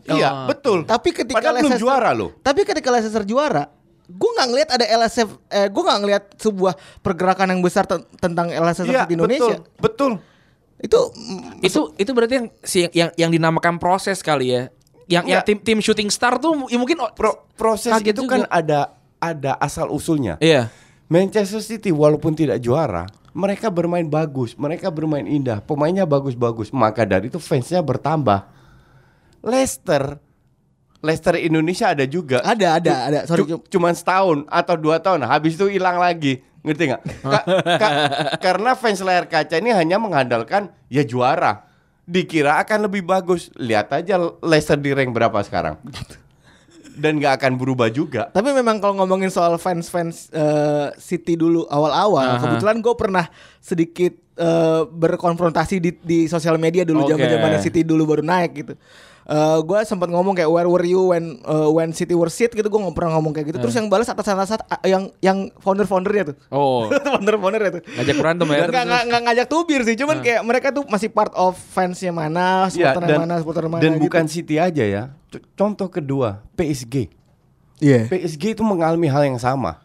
[0.05, 0.85] Iya, betul.
[0.85, 2.31] Tapi ketika Padahal belum Leicester- juara loh.
[2.39, 3.73] Tapi ketika Leicester juara,
[4.05, 8.49] gue nggak ngelihat ada LSF, eh, gue nggak ngelihat sebuah pergerakan yang besar ten- tentang
[8.49, 9.65] Leicester Iya, di Indonesia.
[9.81, 9.81] betul.
[9.81, 10.13] Betul.
[10.79, 14.63] Itu mm, itu itu berarti yang si yang yang dinamakan proses kali ya.
[15.09, 15.45] Yang yang Enggak.
[15.49, 18.39] tim tim shooting star tuh ya mungkin oh, Pro- proses itu juga.
[18.39, 20.39] kan ada ada asal usulnya.
[20.39, 20.71] Iya.
[21.07, 27.29] Manchester City walaupun tidak juara, mereka bermain bagus, mereka bermain indah, pemainnya bagus-bagus, maka dari
[27.29, 28.45] itu fansnya bertambah.
[29.41, 30.19] Leicester,
[30.99, 32.43] Leicester Indonesia ada juga.
[32.43, 33.19] ada ada ada.
[33.25, 37.03] Sorry, Cu- cuman setahun atau dua tahun, habis itu hilang lagi, ngerti nggak?
[37.23, 37.47] Ka-
[37.79, 37.97] ka-
[38.43, 41.65] karena fans layar kaca ini hanya mengandalkan ya juara,
[42.05, 43.49] dikira akan lebih bagus.
[43.57, 45.79] Lihat aja Leicester di rank berapa sekarang,
[46.99, 48.29] dan nggak akan berubah juga.
[48.29, 52.43] Tapi memang kalau ngomongin soal fans-fans eh, City dulu awal-awal, Aha.
[52.43, 53.25] kebetulan gue pernah
[53.63, 57.15] sedikit eh, berkonfrontasi di di sosial media dulu Oke.
[57.15, 58.75] zaman-zaman City dulu baru naik gitu.
[59.29, 62.65] Eh gue sempat ngomong kayak where were you when eh, when City were shit gitu
[62.65, 63.59] gue nggak pernah ngomong kayak gitu.
[63.61, 66.37] Terus yang balas atas atas yang yang founder-foundernya tuh.
[66.49, 66.89] Oh.
[67.13, 67.83] founder-foundernya tuh.
[67.85, 68.65] Ngajak berantem ya.
[68.65, 72.73] Nggak, nggak, nggak, ngajak tubir sih, cuman kayak mereka tuh masih part of fansnya mana,
[72.73, 73.83] Ya, supporter dan, mana, supporter mana.
[73.85, 74.09] dan gitu.
[74.09, 75.03] bukan City aja ya.
[75.53, 77.13] Contoh kedua, PSG.
[77.85, 78.09] Iya.
[78.09, 79.85] PSG itu mengalami hal yang sama.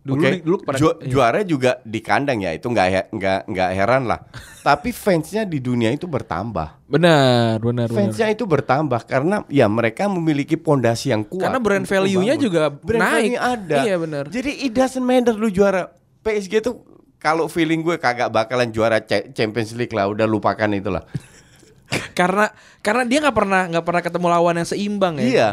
[0.00, 1.12] Dulu nih- dulu pada- Ju- iya.
[1.12, 4.20] juara juga di kandang ya, itu nggak he- nggak nggak heran lah.
[4.66, 6.88] Tapi fansnya di dunia itu bertambah.
[6.88, 7.96] Benar, benar, benar.
[8.08, 11.44] Fansnya itu bertambah karena ya mereka memiliki pondasi yang kuat.
[11.44, 13.12] Karena brand value-nya juga brand naik.
[13.28, 13.76] value ada.
[13.78, 14.24] Iya, benar.
[14.26, 16.72] Jadi it doesn't matter lu juara PSG itu
[17.16, 21.04] kalau feeling gue kagak bakalan juara Cha- Champions League lah, udah lupakan itulah.
[22.16, 22.48] karena
[22.80, 25.24] karena dia nggak pernah nggak pernah ketemu lawan yang seimbang ya.
[25.28, 25.48] Iya.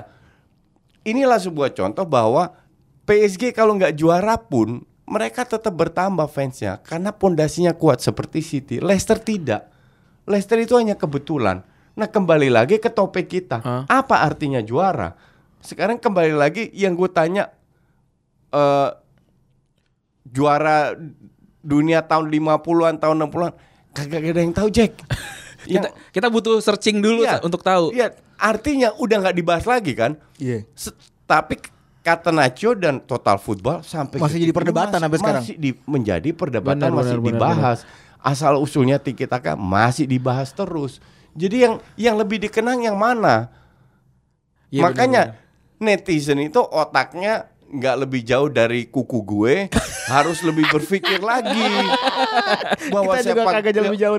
[1.04, 2.52] Inilah sebuah contoh bahwa
[3.08, 8.76] PSG kalau nggak juara pun mereka tetap bertambah fansnya karena pondasinya kuat seperti City.
[8.78, 9.72] Leicester tidak.
[10.28, 11.64] Leicester itu hanya kebetulan.
[11.96, 13.58] Nah kembali lagi ke topik kita.
[13.58, 13.84] Hah?
[13.88, 15.16] Apa artinya juara?
[15.58, 17.48] Sekarang kembali lagi yang gue tanya
[18.50, 18.90] eh
[20.26, 20.92] juara
[21.60, 23.54] dunia tahun 50-an tahun 60-an
[23.92, 24.94] kagak ada yang tahu Jack.
[25.68, 27.44] Kita kita butuh searching dulu Iya.
[27.44, 27.92] untuk tahu.
[27.92, 30.16] Iya, artinya udah nggak dibahas lagi kan?
[30.40, 30.64] Iya.
[30.72, 30.96] Se-
[31.28, 31.60] tapi
[32.08, 35.44] kata Nacho dan Total Football sampai Masih jadi perdebatan masih, sampai sekarang.
[35.44, 37.78] Masih di- menjadi perdebatan Benar, masih benar, benar, dibahas.
[38.18, 41.04] Asal usulnya Tiki Taka masih dibahas terus.
[41.32, 43.52] Jadi yang yang lebih dikenang yang mana?
[44.68, 45.22] Iya, Makanya
[45.78, 49.56] benar, netizen itu otaknya nggak lebih jauh dari kuku gue,
[50.16, 51.68] harus lebih berpikir lagi
[52.88, 54.18] bahwa Kita juga sepak kagak jauh lebih jauh.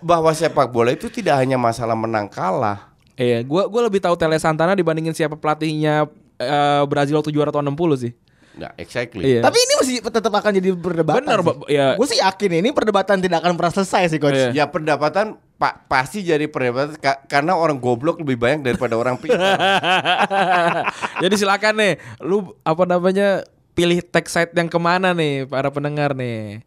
[0.00, 2.94] bahwa sepak bola itu tidak hanya masalah menang kalah.
[3.14, 7.68] Iya, gua gua lebih tahu Tele Santana dibandingin siapa pelatihnya eh, Brazil waktu juara tahun
[7.68, 8.12] 60 sih.
[8.56, 9.20] Nah, exactly.
[9.20, 9.44] Iya.
[9.44, 11.20] Tapi ini masih tetap akan jadi perdebatan.
[11.20, 11.92] Benar, ya.
[11.92, 14.32] Gue sih yakin ini perdebatan tidak akan pernah selesai sih coach.
[14.32, 14.48] Iya.
[14.54, 19.60] Ya perdebatan pa- pasti jadi perdebatan ka- karena orang goblok lebih banyak daripada orang pintar.
[21.22, 26.16] Jadi silakan nih, lu apa namanya pilih tag site yang ke mana nih para pendengar
[26.16, 26.64] nih.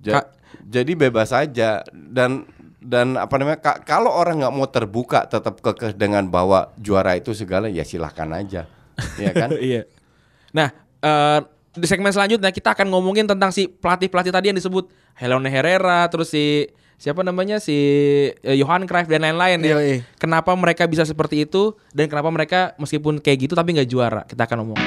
[0.00, 2.44] Ja- Ka- jadi bebas aja dan
[2.78, 7.30] dan apa namanya ka- kalau orang nggak mau terbuka tetap kekeh dengan bahwa juara itu
[7.30, 8.64] segala ya silahkan aja,
[9.24, 9.50] ya kan?
[9.58, 9.82] iya.
[10.50, 10.68] Nah,
[11.02, 11.40] eh,
[11.78, 16.32] di segmen selanjutnya kita akan ngomongin tentang si pelatih-pelatih tadi yang disebut Helene Herrera, terus
[16.34, 16.66] si
[16.98, 17.78] siapa namanya si
[18.34, 19.78] eh, Johan Cruyff dan lain-lain ya.
[19.78, 20.02] Yoi.
[20.18, 24.22] Kenapa mereka bisa seperti itu dan kenapa mereka meskipun kayak gitu tapi nggak juara?
[24.26, 24.80] Kita akan ngomong.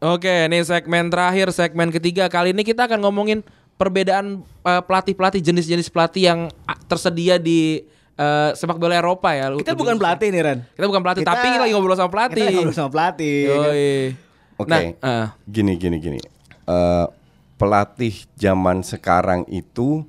[0.00, 2.24] Oke, ini segmen terakhir, segmen ketiga.
[2.32, 3.44] Kali ini kita akan ngomongin
[3.76, 6.40] perbedaan eh, pelatih-pelatih jenis-jenis pelatih yang
[6.84, 7.84] tersedia di
[8.20, 9.48] eh, sepak bola Eropa ya.
[9.50, 10.58] Kita bukan pelatih nih Ran.
[10.68, 12.36] Kita bukan pelatih, Kita- tapi lagi ngobrol sama pelatih.
[12.38, 13.38] Kita ngobrol sama pelatih.
[13.48, 13.92] Yoi.
[14.60, 14.68] Oke.
[14.68, 16.20] Nah, eh, Gini gini gini.
[16.66, 17.06] Eh,
[17.56, 20.04] pelatih zaman sekarang itu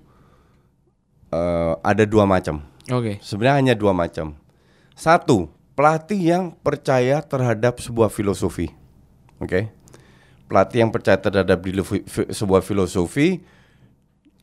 [1.31, 2.59] eh, ada dua macam.
[2.87, 3.23] Oke.
[3.23, 4.35] Sebenarnya hanya dua macam.
[4.91, 8.67] Satu, pelatih yang percaya terhadap sebuah filosofi.
[9.39, 9.71] Oke.
[10.45, 13.39] Pelatih yang percaya terhadap di- fi- fi- sebuah filosofi.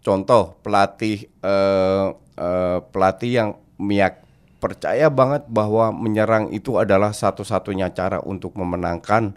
[0.01, 2.07] Contoh, pelatih eh,
[2.39, 3.51] eh, pelatih yang
[3.83, 4.23] miak
[4.63, 9.35] percaya banget bahwa menyerang itu adalah satu-satunya cara untuk memenangkan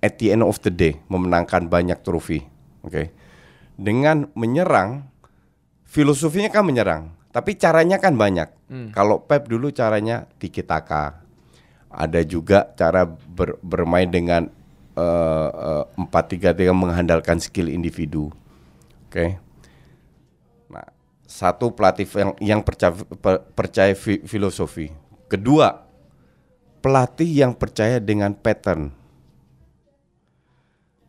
[0.00, 2.44] at the end of the day, memenangkan banyak trofi.
[2.84, 3.12] Oke.
[3.76, 5.08] Dengan menyerang
[5.88, 8.48] filosofinya kan menyerang, tapi caranya kan banyak.
[8.92, 11.20] Kalau Pep dulu caranya tiki taka.
[11.92, 14.48] Ada juga cara ber- bermain dengan
[15.96, 18.28] empat tiga tiga mengandalkan skill individu.
[19.08, 19.36] Oke.
[19.36, 19.51] Nah,
[21.32, 24.92] satu pelatih yang yang percaya per- percaya fi- filosofi.
[25.32, 25.80] Kedua,
[26.84, 28.92] pelatih yang percaya dengan pattern.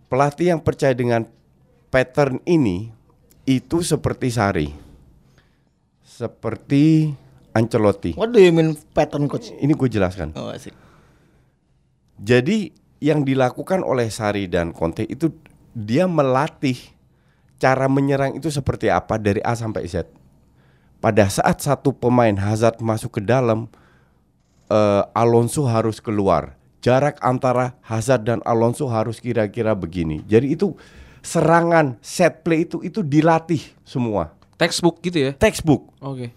[0.08, 1.28] Pelatih yang percaya dengan
[1.92, 2.88] pattern ini
[3.44, 4.70] itu seperti Sari.
[6.00, 7.12] Seperti
[7.52, 8.16] Ancelotti.
[8.16, 9.52] What do you mean pattern coach?
[9.52, 10.32] Ini gue jelaskan.
[10.40, 10.72] Oh, asik.
[12.16, 12.72] Jadi
[13.04, 15.34] yang dilakukan oleh Sari dan Conte itu
[15.76, 16.78] dia melatih
[17.64, 20.04] cara menyerang itu seperti apa dari A sampai Z.
[21.00, 23.72] Pada saat satu pemain Hazard masuk ke dalam,
[24.68, 26.60] eh, Alonso harus keluar.
[26.84, 30.20] Jarak antara Hazard dan Alonso harus kira-kira begini.
[30.28, 30.76] Jadi itu
[31.24, 34.36] serangan set play itu itu dilatih semua.
[34.60, 35.32] Textbook gitu ya.
[35.32, 36.36] Textbook Oke.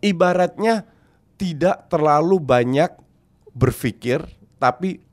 [0.00, 0.88] ibaratnya
[1.36, 2.88] tidak terlalu banyak
[3.52, 4.24] berpikir
[4.56, 5.04] tapi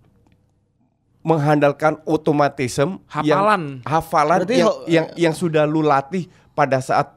[1.30, 3.24] mengandalkan otomatisme Hafalan.
[3.24, 7.14] yang hafalan Berarti yang, yang yang sudah lu latih pada saat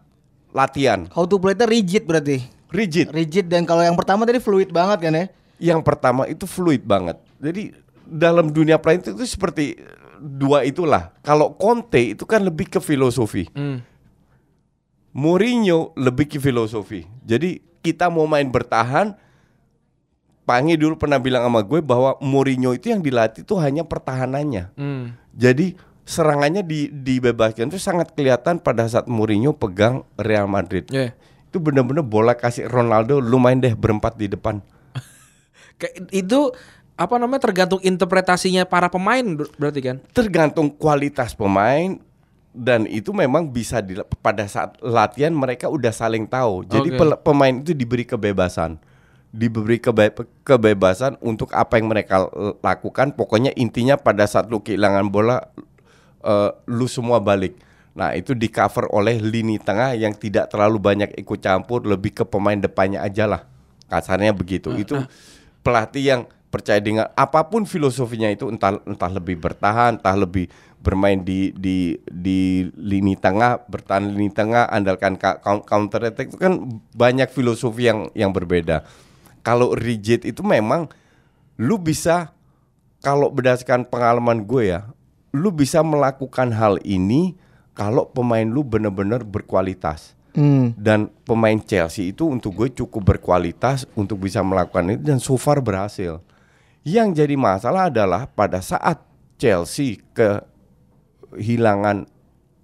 [0.50, 2.44] latihan How to play itu rigid berarti.
[2.68, 5.24] rigid Rigid dan kalau yang pertama tadi fluid banget kan ya?
[5.56, 7.72] yang pertama itu fluid banget jadi
[8.02, 9.78] dalam dunia pelayanan itu seperti
[10.18, 13.80] dua itulah kalau Conte itu kan lebih ke filosofi Hmm.
[15.12, 17.04] Mourinho lebih ke filosofi.
[17.20, 19.12] Jadi kita mau main bertahan.
[20.42, 24.74] Pangi dulu pernah bilang sama gue bahwa Mourinho itu yang dilatih itu hanya pertahanannya.
[24.74, 25.14] Hmm.
[25.32, 30.86] Jadi serangannya di, dibebaskan itu sangat kelihatan pada saat Mourinho pegang Real Madrid.
[30.90, 31.14] Ya.
[31.46, 34.58] Itu bener-bener bola kasih Ronaldo, lu main deh berempat di depan.
[35.80, 36.50] Kayak itu
[36.98, 39.96] apa namanya tergantung interpretasinya para pemain ber- berarti kan?
[40.10, 41.98] Tergantung kualitas pemain
[42.52, 46.68] dan itu memang bisa di, pada saat latihan mereka udah saling tahu.
[46.68, 48.76] Jadi pel- pemain itu diberi kebebasan,
[49.32, 50.12] diberi kebe-
[50.44, 52.28] kebebasan untuk apa yang mereka
[52.60, 53.16] lakukan.
[53.16, 55.48] Pokoknya intinya pada saat lu kehilangan bola,
[56.20, 57.56] eh, lu semua balik.
[57.96, 62.24] Nah itu di cover oleh lini tengah yang tidak terlalu banyak ikut campur, lebih ke
[62.28, 63.42] pemain depannya aja lah.
[63.88, 64.72] Kasarnya begitu.
[64.76, 65.00] Itu
[65.64, 70.52] pelatih yang percaya dengan apa pun filosofinya itu entah entah lebih bertahan, entah lebih
[70.84, 76.36] bermain di di di lini tengah, bertahan lini tengah, andalkan ka- coun- counter attack itu
[76.36, 78.84] kan banyak filosofi yang yang berbeda.
[79.42, 80.86] Kalau rigid itu memang
[81.58, 82.30] lu bisa
[83.02, 84.86] kalau berdasarkan pengalaman gue ya,
[85.34, 87.34] lu bisa melakukan hal ini
[87.74, 90.72] kalau pemain lu benar-benar berkualitas Hmm.
[90.80, 95.60] dan pemain Chelsea itu untuk gue cukup berkualitas untuk bisa melakukan itu dan so far
[95.60, 96.24] berhasil.
[96.80, 99.04] Yang jadi masalah adalah pada saat
[99.36, 102.08] Chelsea kehilangan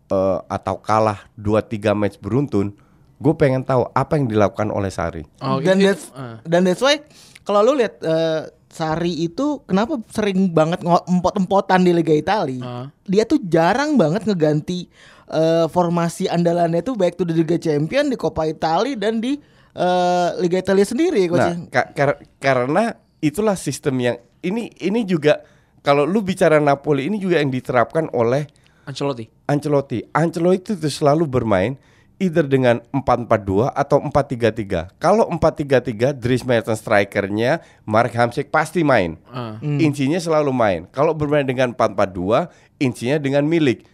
[0.08, 2.72] eh, atau kalah 2-3 match beruntun,
[3.18, 5.26] gue pengen tahu apa yang dilakukan oleh Sari.
[5.42, 6.10] Oh, dan that's
[6.46, 7.02] dan that's why
[7.42, 12.62] kalau lu lihat eh, Sari itu kenapa sering banget empot-empotan di Liga Italia?
[12.62, 12.86] Ah.
[13.08, 14.86] Dia tuh jarang banget ngeganti
[15.28, 19.34] eh, formasi andalannya tuh baik tuh di Liga Champion, di Coppa Italia dan di
[19.74, 21.42] eh, Liga Italia sendiri coach.
[21.42, 25.42] Nah, ka- kar- karena itulah sistem yang ini ini juga
[25.82, 28.46] kalau lu bicara Napoli ini juga yang diterapkan oleh
[28.86, 29.28] Ancelotti.
[29.50, 29.98] Ancelotti.
[30.16, 31.76] Ancelotti itu selalu bermain
[32.18, 34.90] either dengan 4-4-2 atau 4-3-3.
[34.98, 39.14] Kalau 4-3-3, Dries Mertens strikernya, Mark Hamsik pasti main.
[39.30, 39.56] Ah.
[39.62, 40.80] Insinya selalu main.
[40.90, 43.86] Kalau bermain dengan 4-4-2, insinya dengan milik.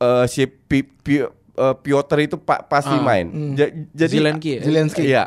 [0.00, 3.04] Eh, si Pi- Pi- eh, Piotr itu pa- pasti Ah.
[3.04, 3.26] main.
[3.52, 4.60] Ja- jadi Zelensky ya?
[4.64, 5.02] Zelensky.
[5.04, 5.24] Iya.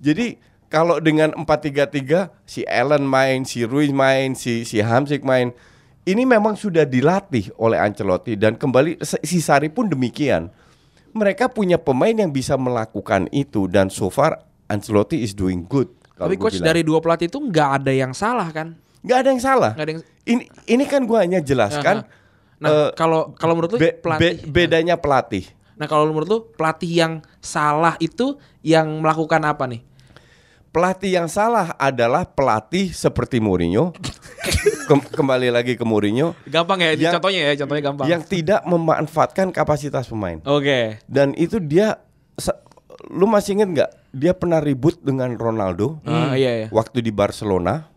[0.00, 0.26] Jadi
[0.72, 5.52] kalau dengan 4-3-3 si Allen main, si Ruiz main, si si Hamsik main.
[6.02, 10.50] Ini memang sudah dilatih oleh Ancelotti dan kembali si Sari pun demikian.
[11.12, 15.92] Mereka punya pemain yang bisa melakukan itu dan so far Ancelotti is doing good.
[16.12, 16.68] kalau Tapi coach bilang.
[16.68, 18.76] dari dua pelatih itu nggak ada yang salah kan?
[19.02, 19.72] nggak ada yang salah.
[19.74, 22.06] Ada yang Ini ini kan gua hanya jelaskan
[22.56, 25.50] Nah, eh, kalau kalau menurut lu be- pelatih be- bedanya pelatih.
[25.74, 29.82] Nah, kalau menurut lu pelatih yang salah itu yang melakukan apa nih?
[30.70, 33.90] Pelatih yang salah adalah pelatih seperti Mourinho.
[34.92, 38.06] Kem- kembali lagi ke Mourinho Gampang ya, Yang- contohnya ya, contohnya gampang.
[38.06, 40.44] yang tidak memanfaatkan kapasitas pemain.
[40.44, 41.00] Oke.
[41.06, 41.96] Dan itu dia
[43.08, 46.68] lu masih inget nggak dia pernah ribut dengan Ronaldo Ah, iya, iya.
[46.68, 47.88] waktu di Barcelona.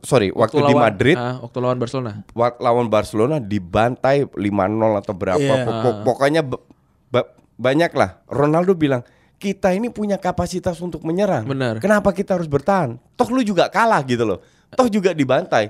[0.00, 2.24] Sorry, waktu, di lawan- Madrid ah, waktu lawan Barcelona.
[2.30, 5.36] wa- lawan Barcelona dibantai 5-0 atau berapa.
[5.36, 5.60] Iya.
[5.62, 6.64] Pok- pok- pokoknya ba-
[7.10, 8.20] ba- banyak lah.
[8.26, 9.04] Ronaldo bilang
[9.36, 11.44] kita ini punya kapasitas untuk menyerang.
[11.44, 11.80] Benar.
[11.80, 12.96] Kenapa kita harus bertahan?
[13.12, 14.40] Toh lu juga kalah gitu loh.
[14.70, 15.68] Toh juga dibantai.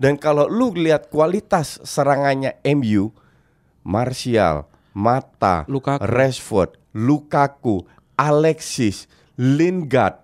[0.00, 3.12] Dan kalau lu lihat kualitas serangannya MU,
[3.82, 6.00] Martial, Mata, Lukaku.
[6.00, 7.84] Rashford, Lukaku,
[8.16, 9.04] Alexis,
[9.36, 10.16] Lingard,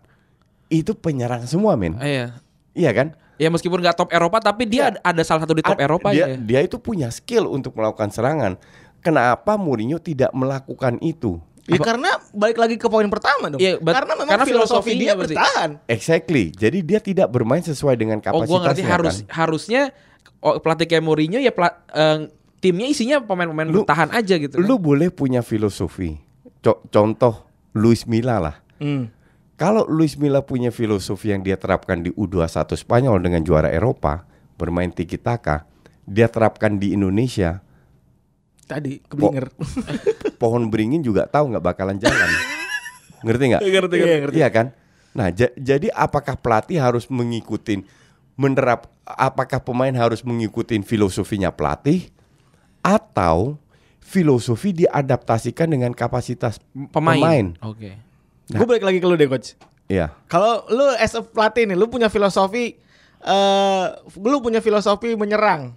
[0.66, 1.94] itu penyerang semua men.
[1.96, 2.26] Ah, iya.
[2.72, 3.08] Iya kan?
[3.36, 5.00] Ya meskipun nggak top Eropa tapi dia Iya.
[5.04, 6.36] ada salah satu di top Ad- Eropa dia, ya.
[6.40, 8.56] dia itu punya skill untuk melakukan serangan.
[9.00, 11.36] Kenapa Mourinho tidak melakukan itu?
[11.66, 13.58] Ya karena balik lagi ke poin pertama dong.
[13.58, 15.34] Iya, but- karena memang karena filosofi dia berarti.
[15.34, 15.70] bertahan.
[15.86, 16.44] Exactly.
[16.50, 18.46] Jadi dia tidak bermain sesuai dengan Oh, kapasitasnya.
[18.48, 19.34] gua ngerti harus kan?
[19.36, 19.82] harusnya
[20.38, 24.56] oh, pelatih kayak Mourinho ya pela- eh, timnya isinya pemain-pemain Lu- bertahan aja gitu.
[24.56, 24.62] kan.
[24.62, 26.14] Lu boleh punya filosofi.
[26.60, 28.56] Co- contoh Luis Milla lah.
[28.78, 29.10] Hmm.
[29.54, 34.22] Kalau Luis Milla punya filosofi yang dia terapkan di U21 Spanyol dengan juara Eropa,
[34.54, 35.64] bermain tiki taka,
[36.04, 37.64] dia terapkan di Indonesia,
[38.66, 39.46] Tadi keblinger.
[40.42, 42.30] pohon beringin juga tahu nggak bakalan jalan.
[43.22, 43.62] ngerti nggak?
[43.62, 44.20] Ngerti, ngerti.
[44.26, 44.36] ngerti.
[44.36, 44.66] Iya kan?
[45.16, 47.80] Nah, ja- jadi apakah pelatih harus mengikuti
[48.36, 52.12] menerap apakah pemain harus mengikuti filosofinya pelatih
[52.84, 53.56] atau
[53.98, 56.60] filosofi diadaptasikan dengan kapasitas
[56.92, 57.16] pemain.
[57.16, 57.46] pemain?
[57.64, 57.96] Oke.
[58.46, 59.56] Gue balik lagi ke lu deh coach.
[59.88, 60.14] Iya.
[60.26, 62.78] Kalau lu as a pelatih nih, lu punya filosofi
[63.26, 63.86] eh
[64.20, 65.74] lu punya filosofi menyerang.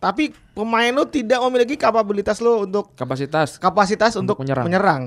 [0.00, 4.64] Tapi pemain lu tidak memiliki kapabilitas lu untuk Kapasitas kapasitas untuk, Untuk menyerang.
[4.64, 5.02] menyerang.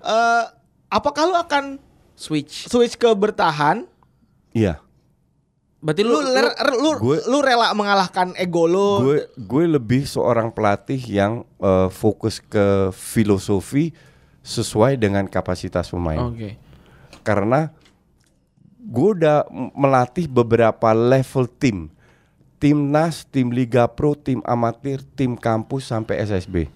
[0.00, 0.44] Eh
[0.88, 1.82] apakah lu akan
[2.14, 2.66] switch.
[2.66, 3.82] switch ke bertahan?
[4.52, 4.78] Iya.
[5.78, 6.30] Berarti Lu lu,
[6.78, 9.02] lu, gue- lu rela mengalahkan ego lu?
[9.02, 13.90] Gue gue lebih seorang pelatih yang eh, fokus ke filosofi
[14.40, 16.22] sesuai dengan kapasitas pemain.
[16.24, 16.58] Oke.
[17.22, 17.70] karena
[18.80, 21.86] gue udah melatih beberapa level tim
[22.62, 26.70] timnas tim liga pro tim amatir tim kampus sampai SSB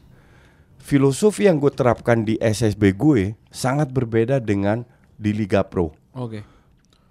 [0.83, 4.83] filosofi yang gue terapkan di SSB gue sangat berbeda dengan
[5.15, 5.95] di liga pro.
[6.11, 6.43] Oke.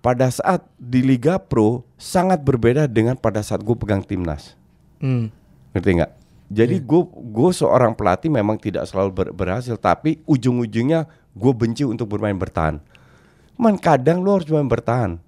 [0.04, 4.60] pada saat di liga pro sangat berbeda dengan pada saat gue pegang timnas
[5.00, 5.32] Hmm.
[5.72, 6.12] ngerti nggak?
[6.46, 12.12] Jadi gue gue seorang pelatih memang tidak selalu ber- berhasil tapi ujung-ujungnya gue benci untuk
[12.12, 12.80] bermain bertahan.
[13.58, 15.20] Man kadang lo harus main bertahan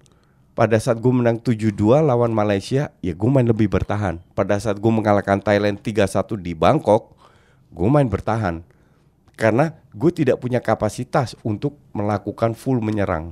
[0.58, 1.70] pada saat gue menang 7-2
[2.02, 7.14] lawan Malaysia ya gue main lebih bertahan pada saat gue mengalahkan Thailand 3-1 di Bangkok
[7.70, 8.66] gue main bertahan
[9.38, 13.30] karena gue tidak punya kapasitas untuk melakukan full menyerang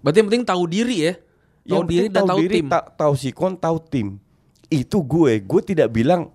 [0.00, 1.12] Berarti yang penting tahu diri ya.
[1.66, 2.66] Tahu Yang diri dan tahu diri, tim.
[2.70, 4.08] ta- tahu sikon, tahu tim.
[4.70, 6.30] Itu gue, gue tidak bilang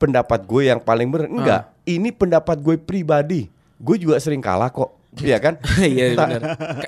[0.00, 1.28] pendapat gue yang paling benar.
[1.28, 1.84] Enggak, Ah.
[1.84, 3.52] ini pendapat gue pribadi.
[3.76, 4.96] Gue juga sering kalah kok.
[5.22, 5.54] Iya kan?
[5.78, 6.40] Iya benar.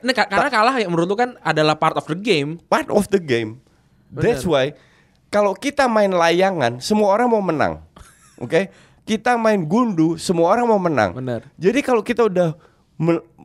[0.03, 2.59] Karena karena kalah yang menurut lu kan adalah part of the game.
[2.67, 3.63] Part of the game.
[4.11, 4.75] That's why
[5.31, 7.83] kalau kita main layangan, semua orang mau menang.
[8.43, 8.71] Oke?
[9.07, 11.15] Kita main gundu, semua orang mau menang.
[11.15, 11.47] Benar.
[11.55, 12.59] Jadi kalau kita udah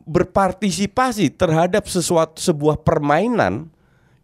[0.02, 3.70] berpartisipasi terhadap sesuatu sebuah permainan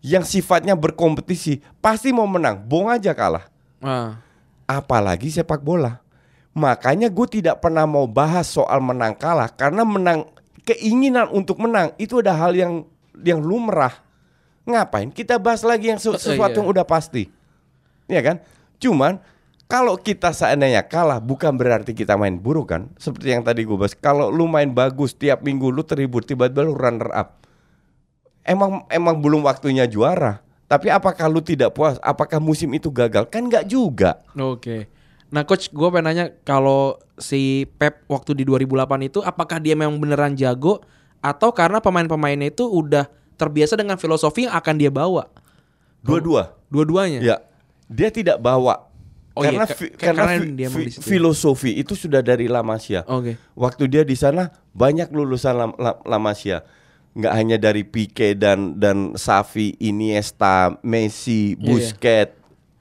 [0.02, 2.66] yang sifatnya berkompetisi, pasti mau menang.
[2.66, 3.46] Bohong aja kalah.
[3.78, 4.18] Ah.
[4.66, 6.02] Apalagi sepak bola.
[6.58, 10.26] Makanya gue tidak pernah mau bahas soal menang kalah karena menang
[10.68, 12.84] keinginan untuk menang itu ada hal yang
[13.24, 14.04] yang lumrah.
[14.68, 16.60] Ngapain kita bahas lagi yang sesu- sesuatu iya.
[16.60, 17.32] yang udah pasti?
[18.04, 18.44] Ya kan?
[18.76, 19.16] Cuman
[19.64, 22.92] kalau kita seandainya kalah bukan berarti kita main buruk kan?
[23.00, 23.96] Seperti yang tadi gue bahas.
[23.96, 27.40] Kalau lu main bagus tiap minggu lu terhibur tiba-tiba lu runner up.
[28.44, 30.44] Emang emang belum waktunya juara.
[30.68, 31.96] Tapi apakah lu tidak puas?
[32.04, 33.24] Apakah musim itu gagal?
[33.32, 34.20] Kan nggak juga.
[34.36, 34.88] Oke.
[35.32, 37.40] Nah coach gue pengen nanya kalau si
[37.76, 40.80] Pep waktu di 2008 itu apakah dia memang beneran jago
[41.18, 45.30] atau karena pemain-pemainnya itu udah terbiasa dengan filosofi yang akan dia bawa?
[46.00, 46.54] Dua-dua.
[46.68, 47.18] Dua-duanya.
[47.20, 47.36] Ya,
[47.86, 48.86] dia tidak bawa.
[49.32, 53.06] Oh karena iya, fi- karena fi- dia fi- filosofi itu sudah dari La Masia.
[53.06, 53.38] Oke.
[53.54, 56.66] Waktu dia di sana banyak lulusan La, La- La Masia.
[57.14, 62.34] Nggak hanya dari Pique dan dan Xavi, Iniesta, Messi, Iya, Busquets,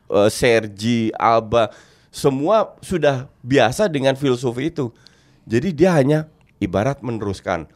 [0.09, 1.69] eh, Sergi, Alba,
[2.17, 4.89] semua sudah biasa dengan filosofi itu.
[5.45, 6.25] Jadi dia hanya
[6.57, 7.69] ibarat meneruskan,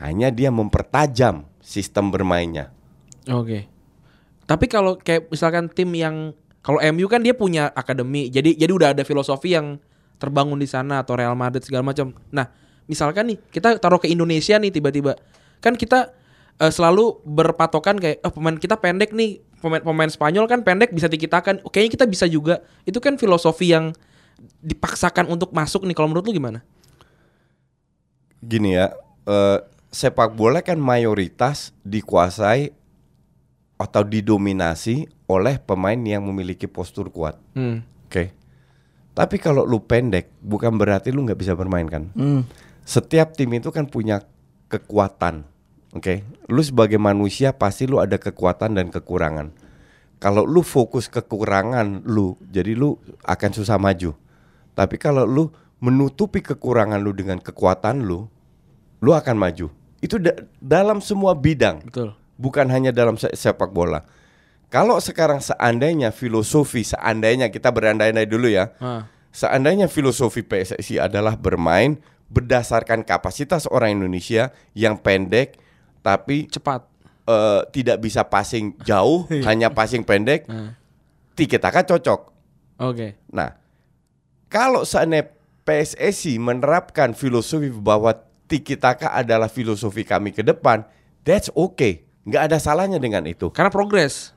[0.00, 2.72] hanya dia mempertajam sistem bermainnya.
[3.28, 3.68] Oke.
[4.48, 6.32] Tapi kalau kayak misalkan tim yang
[6.64, 9.76] kalau MU kan dia punya akademi, jadi jadi udah ada filosofi yang
[10.16, 12.16] terbangun di sana atau Real Madrid segala macam.
[12.32, 12.48] Nah,
[12.88, 15.20] misalkan nih kita taruh ke Indonesia nih tiba-tiba
[15.62, 16.10] kan kita
[16.58, 21.62] eh, selalu berpatokan kayak oh pemain kita pendek nih pemain-pemain Spanyol kan pendek bisa dikitakan.
[21.70, 22.66] Kayaknya kita bisa juga.
[22.82, 23.94] Itu kan filosofi yang
[24.58, 25.94] dipaksakan untuk masuk nih.
[25.94, 26.66] Kalau menurut lu gimana?
[28.42, 28.90] Gini ya,
[29.30, 29.58] eh,
[29.94, 32.74] sepak bola kan mayoritas dikuasai
[33.78, 37.38] atau didominasi oleh pemain yang memiliki postur kuat.
[37.54, 37.86] Hmm.
[38.10, 38.34] Oke.
[39.12, 42.08] Tapi kalau lu pendek, bukan berarti lu nggak bisa bermain kan?
[42.16, 42.48] Hmm.
[42.82, 44.24] Setiap tim itu kan punya
[44.72, 45.51] kekuatan.
[45.92, 46.24] Oke.
[46.48, 49.52] Lu sebagai manusia pasti lu ada kekuatan dan kekurangan.
[50.16, 52.94] Kalau lu fokus kekurangan lu, jadi lu
[53.26, 54.14] akan susah maju.
[54.72, 55.50] Tapi kalau lu
[55.82, 58.30] menutupi kekurangan lu dengan kekuatan lu,
[59.02, 59.66] lu akan maju.
[59.98, 62.14] Itu da- dalam semua bidang Betul.
[62.38, 64.06] bukan hanya dalam se- sepak bola.
[64.70, 69.04] Kalau sekarang seandainya filosofi, seandainya kita berandai-andai dulu ya, Ah.
[69.28, 72.00] seandainya filosofi PSSI adalah bermain
[72.32, 75.60] berdasarkan kapasitas orang Indonesia yang pendek
[76.02, 76.84] tapi Cepat.
[77.24, 80.74] eh, tidak bisa passing jauh, hanya passing pendek, Ah.
[81.32, 82.20] Tiki Taka cocok.
[82.82, 83.16] Oke.
[83.30, 83.56] Nah,
[84.46, 85.30] kalau seandainya
[85.62, 88.12] PSSI menerapkan filosofi bahwa
[88.44, 90.84] Tiki Taka adalah filosofi kami ke depan,
[91.22, 92.04] that's okay.
[92.22, 93.48] Nggak ada salahnya dengan itu.
[93.48, 94.34] Karena progres.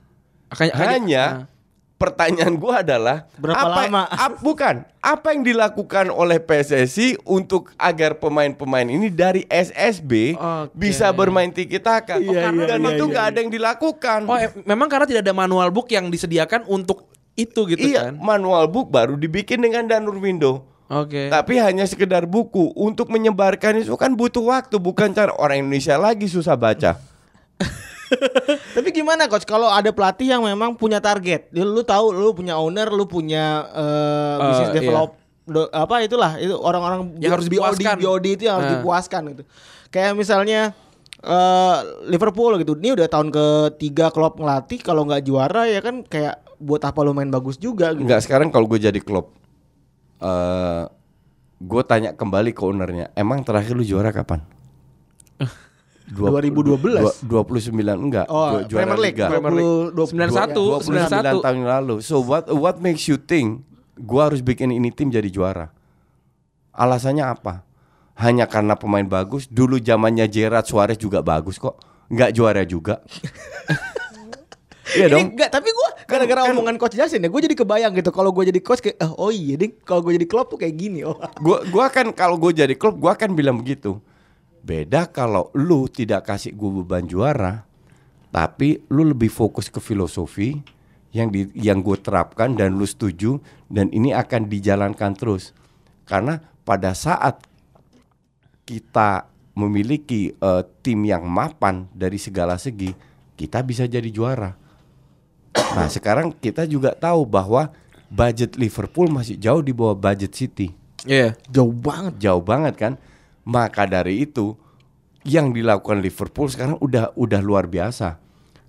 [0.48, 1.55] Akan Hanya Ah.
[1.96, 4.02] Pertanyaan gua adalah Berapa apa, lama?
[4.28, 10.72] ap- bukan apa yang dilakukan oleh PSSI untuk agar pemain-pemain ini dari SSB Oke.
[10.76, 13.32] bisa bermain tiki taka Iya, iya, dan iya, itu iya, nggak iya.
[13.32, 14.20] ada yang dilakukan.
[14.28, 18.16] Oh, eh, memang karena tidak ada manual book yang disediakan untuk itu gitu iya, kan.
[18.16, 20.64] manual book baru dibikin dengan Danur Window.
[20.86, 21.28] Oke.
[21.28, 26.30] Tapi hanya sekedar buku untuk menyebarkan itu kan butuh waktu bukan cara orang Indonesia lagi
[26.30, 26.94] susah baca.
[28.72, 31.48] Tapi gimana coach kalau ada pelatih yang memang punya target?
[31.50, 34.76] Lu tahu lu punya owner, lu punya eh, Eh, business iya.
[34.76, 35.10] develop
[35.42, 37.96] do- apa itulah itu orang-orang Yang harus BOD, dipuaskan.
[37.98, 38.74] BOD itu yang harus Eh.
[38.76, 39.42] dipuaskan gitu.
[39.88, 40.60] Kayak misalnya
[41.18, 42.74] eh, Liverpool gitu.
[42.74, 47.12] Ini udah tahun ketiga klub ngelatih kalau nggak juara ya kan kayak buat apa lu
[47.12, 48.04] main bagus juga gitu.
[48.04, 49.32] Enggak sekarang kalau gue jadi klub
[50.16, 50.84] eh
[51.56, 54.44] gue tanya kembali ke ownernya, emang terakhir lu juara kapan?
[56.06, 57.26] Dua- 2012.
[57.26, 59.26] dua- 29 enggak, Oh, ju- juara Premier League, Liga.
[59.26, 59.90] Premier League.
[59.90, 60.64] 20, 91.
[60.86, 61.94] 29 tahun yang lalu.
[61.98, 63.66] So what what makes you think
[63.98, 65.74] gua harus bikin ini tim jadi juara?
[66.70, 67.66] Alasannya apa?
[68.14, 69.44] Hanya karena pemain bagus.
[69.44, 71.74] Dulu zamannya Gerrard Suarez juga bagus kok.
[72.06, 73.02] Nggak juara juga.
[74.86, 75.34] Iya dong.
[75.34, 78.46] enggak, tapi gua gara-gara kan- omongan coach Jasin ya, gue jadi kebayang gitu kalau gue
[78.46, 81.02] jadi coach kayak oh, oh iya ding, kalau gue jadi klub tuh kayak gini.
[81.02, 81.18] Oh.
[81.42, 83.98] Gua gua kan kalau gue jadi klub gua akan bilang begitu.
[84.66, 87.62] Beda kalau lu tidak kasih gue beban juara,
[88.34, 90.58] tapi lu lebih fokus ke filosofi
[91.14, 93.38] yang di yang gue terapkan dan lu setuju
[93.70, 95.54] dan ini akan dijalankan terus.
[96.02, 97.46] Karena pada saat
[98.66, 102.90] kita memiliki eh, tim yang mapan dari segala segi,
[103.38, 104.50] kita bisa jadi juara.
[105.78, 107.70] Nah, sekarang kita juga tahu bahwa
[108.10, 110.74] budget Liverpool masih jauh di bawah budget City
[111.06, 111.38] Iya.
[111.48, 112.14] Jauh banget.
[112.18, 112.92] jauh banget kan.
[113.46, 114.58] Maka dari itu
[115.26, 118.18] yang dilakukan Liverpool sekarang udah udah luar biasa.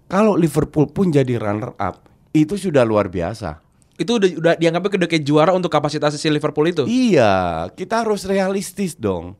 [0.08, 3.60] Kalau Liverpool pun jadi runner up, itu sudah luar biasa.
[3.98, 6.86] Itu udah udah dianggapnya udah kayak juara untuk kapasitas si Liverpool itu.
[6.86, 9.36] Iya, kita harus realistis dong.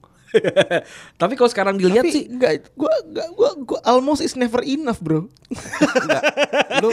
[1.16, 5.00] Tapi kalau sekarang dilihat Tapi sih enggak, gua, gua, gua, gua almost is never enough,
[5.00, 5.26] bro.
[5.48, 6.24] Enggak.
[6.84, 6.90] Lu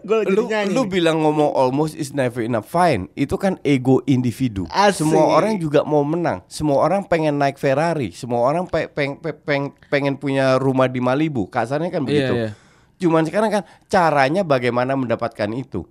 [0.00, 3.06] Gua lagi lu, nyanyi lu bilang ngomong almost is never enough fine.
[3.14, 4.64] Itu kan ego individu.
[4.68, 5.04] Asik.
[5.04, 6.40] Semua orang juga mau menang.
[6.48, 8.10] Semua orang pengen naik Ferrari.
[8.10, 11.46] Semua orang pe- peng- pe- peng- pengen punya rumah di Malibu.
[11.46, 12.32] Kasarnya kan begitu.
[12.34, 12.50] iya.
[12.96, 15.84] Cuman sekarang kan caranya bagaimana mendapatkan itu.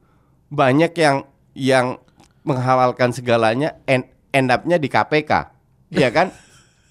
[0.50, 1.98] Banyak yang yang
[2.42, 5.32] menghalalkan segalanya end, end up-nya di KPK.
[5.90, 6.30] Iya kan?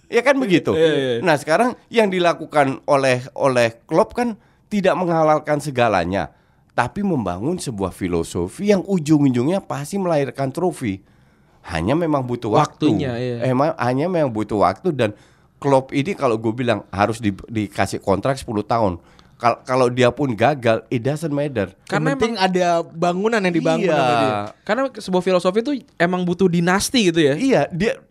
[0.09, 0.73] Iya kan begitu.
[0.73, 1.15] Iya, iya.
[1.21, 6.33] Nah, sekarang yang dilakukan oleh oleh klub kan tidak menghalalkan segalanya,
[6.73, 11.01] tapi membangun sebuah filosofi yang ujung-ujungnya pasti melahirkan trofi.
[11.63, 12.89] Hanya memang butuh waktu.
[12.89, 13.37] Waktunya, iya.
[13.45, 15.13] Emang hanya memang butuh waktu dan
[15.57, 18.97] klub ini kalau gue bilang harus di- dikasih kontrak 10 tahun.
[19.37, 21.71] Kal- Kalau dia pun gagal, it doesn't matter.
[21.85, 23.95] karena Yang penting ada bangunan yang dibangun Iya.
[23.95, 24.35] sama dia.
[24.65, 27.35] karena sebuah filosofi itu emang butuh dinasti gitu ya.
[27.35, 28.03] Iya, dia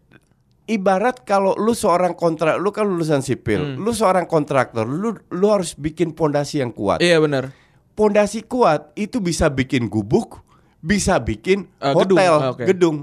[0.68, 3.82] ibarat kalau lu seorang kontrak, lu kan lulusan sipil, Hmm.
[3.82, 6.99] lu seorang kontraktor, lu lu harus bikin pondasi yang kuat.
[6.99, 7.55] Iya benar.
[7.91, 10.43] Pondasi kuat itu bisa bikin gubuk,
[10.78, 12.20] bisa bikin gedung.
[12.20, 12.63] hotel, Ah, oke.
[12.63, 12.97] gedung.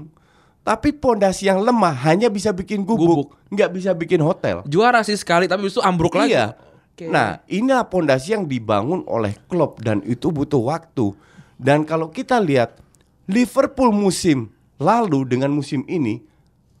[0.61, 4.65] Tapi pondasi yang lemah hanya bisa bikin gubuk, nggak bisa bikin hotel.
[4.65, 6.33] Juara sih sekali tapi itu ambruk lagi.
[6.33, 6.57] Iya.
[6.89, 7.11] Oke.
[7.11, 11.11] Nah, inilah pondasi yang dibangun oleh klub dan itu butuh waktu.
[11.55, 12.79] Dan kalau kita lihat
[13.25, 14.47] Liverpool musim
[14.77, 16.23] lalu dengan musim ini,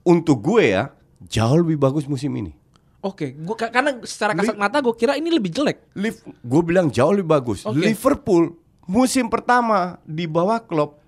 [0.05, 0.93] untuk gue ya
[1.25, 2.53] jauh lebih bagus musim ini.
[3.01, 5.77] Oke, gua ka- karena secara kasat mata gue kira ini lebih jelek.
[5.93, 7.61] Liv, gue bilang jauh lebih bagus.
[7.61, 7.77] Oke.
[7.79, 11.01] Liverpool musim pertama di bawah Klopp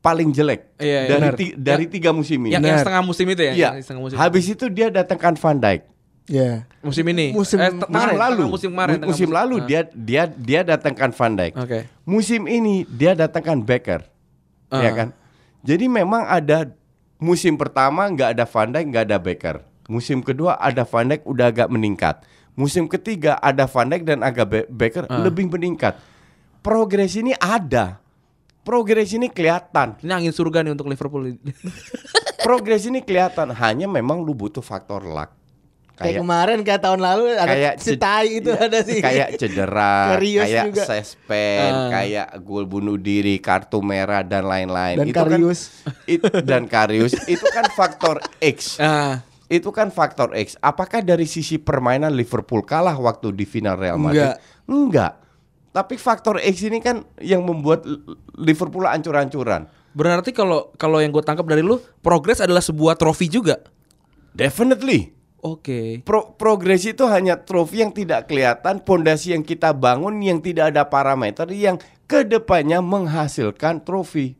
[0.00, 1.10] paling jelek Iya, iya.
[1.12, 2.54] dari ti- dari tiga musim ini.
[2.54, 3.52] Yang, yang setengah musim itu ya?
[3.52, 3.70] Iya.
[3.80, 4.16] Setengah musim.
[4.16, 5.82] Habis itu dia datangkan Van Dijk.
[6.26, 6.66] Ya.
[6.80, 7.30] musim ini.
[7.30, 8.92] Musim- eh, musim kemarin, lalu, musim kemarin.
[8.92, 9.64] Mu- tengah musim lalu Ah.
[9.64, 11.52] dia dia dia datangkan Van Dijk.
[11.56, 11.78] Oke.
[12.04, 14.02] Musim ini dia datangkan Becker,
[14.68, 14.78] Ah.
[14.80, 15.08] ya kan?
[15.62, 16.70] Jadi memang ada
[17.16, 19.56] musim pertama nggak ada Van Dijk, nggak ada Becker.
[19.86, 22.22] Musim kedua ada Van Dijk udah agak meningkat.
[22.52, 25.20] Musim ketiga ada Van Dijk dan agak Be- Becker Ah.
[25.20, 25.96] lebih meningkat.
[26.60, 28.00] Progres ini ada.
[28.60, 29.94] Progres ini kelihatan.
[30.00, 31.38] Ini angin surga nih untuk Liverpool.
[32.46, 33.54] Progres ini kelihatan.
[33.54, 35.30] Hanya memang lu butuh faktor luck.
[35.96, 39.00] Kayak, kemarin kayak tahun lalu ada kayak si tai itu iya, ada sih.
[39.00, 40.82] kayak cedera, Karius kayak juga.
[40.84, 41.88] suspend, Ah.
[41.90, 45.00] kayak gol bunuh diri, kartu merah dan lain-lain.
[45.00, 45.60] Dan itu kan Karius.
[46.12, 48.76] it- dan Karius itu kan faktor X.
[48.76, 50.58] ah, Itu kan faktor X.
[50.58, 54.36] Apakah dari sisi permainan Liverpool kalah waktu di final Real Madrid?
[54.36, 54.36] Enggak.
[54.66, 55.12] Enggak.
[55.72, 57.88] Tapi faktor X ini kan yang membuat
[58.34, 59.64] Liverpool ancur-ancuran.
[59.92, 63.64] berarti kalau kalau yang gue tangkap dari lu, progres adalah sebuah trofi juga.
[64.30, 65.15] Definitely.
[65.46, 66.02] Oke.
[66.02, 70.82] Pro- progres itu hanya trofi yang tidak kelihatan, pondasi yang kita bangun yang tidak ada
[70.82, 71.78] parameter yang
[72.10, 74.34] ke depannya menghasilkan trofi.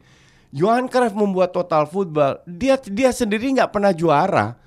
[0.51, 4.59] Johan Cruyff membuat total football, dia dia sendiri nggak pernah juara.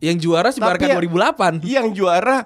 [0.00, 1.60] Yang juara si Barca yang- 2008.
[1.60, 2.36] Yang juara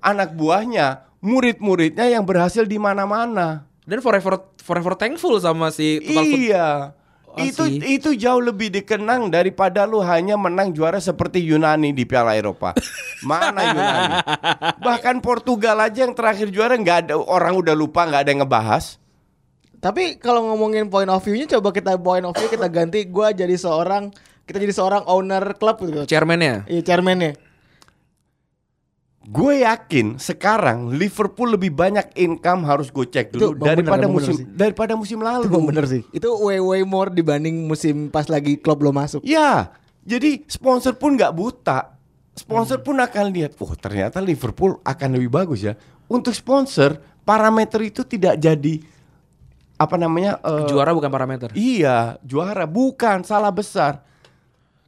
[0.00, 3.64] anak buahnya, murid-muridnya yang berhasil di mana-mana.
[3.88, 6.68] Dan forever forever thankful sama si total Iya.
[7.46, 7.78] Itu sih.
[7.98, 12.74] itu jauh lebih dikenang daripada lu hanya menang juara seperti Yunani di Piala Eropa.
[13.28, 14.14] Mana Yunani?
[14.82, 18.98] Bahkan Portugal aja yang terakhir juara nggak ada orang udah lupa nggak ada yang ngebahas.
[19.78, 23.54] Tapi kalau ngomongin point of view-nya coba kita point of view kita ganti gua jadi
[23.54, 24.10] seorang
[24.42, 26.08] kita jadi seorang owner klub gitu.
[26.08, 26.64] chairman-nya.
[26.66, 27.36] Iya, chairman-nya.
[29.28, 34.08] Gue yakin sekarang Liverpool lebih banyak income harus gue cek dulu Itu bener, daripada bener
[34.10, 34.44] musim sih.
[34.48, 35.44] daripada musim lalu.
[35.44, 36.02] Itu bener sih.
[36.10, 39.20] Itu way way more dibanding musim pas lagi klub belum masuk.
[39.20, 39.68] Ya,
[40.00, 41.92] jadi sponsor pun nggak buta.
[42.32, 45.74] Sponsor pun akan lihat, oh ternyata Liverpool akan lebih bagus ya.
[46.06, 48.80] Untuk sponsor, parameter itu tidak jadi
[49.74, 50.40] apa namanya?
[50.40, 51.52] eh, Juara bukan parameter.
[51.52, 54.00] Iya, juara bukan salah besar.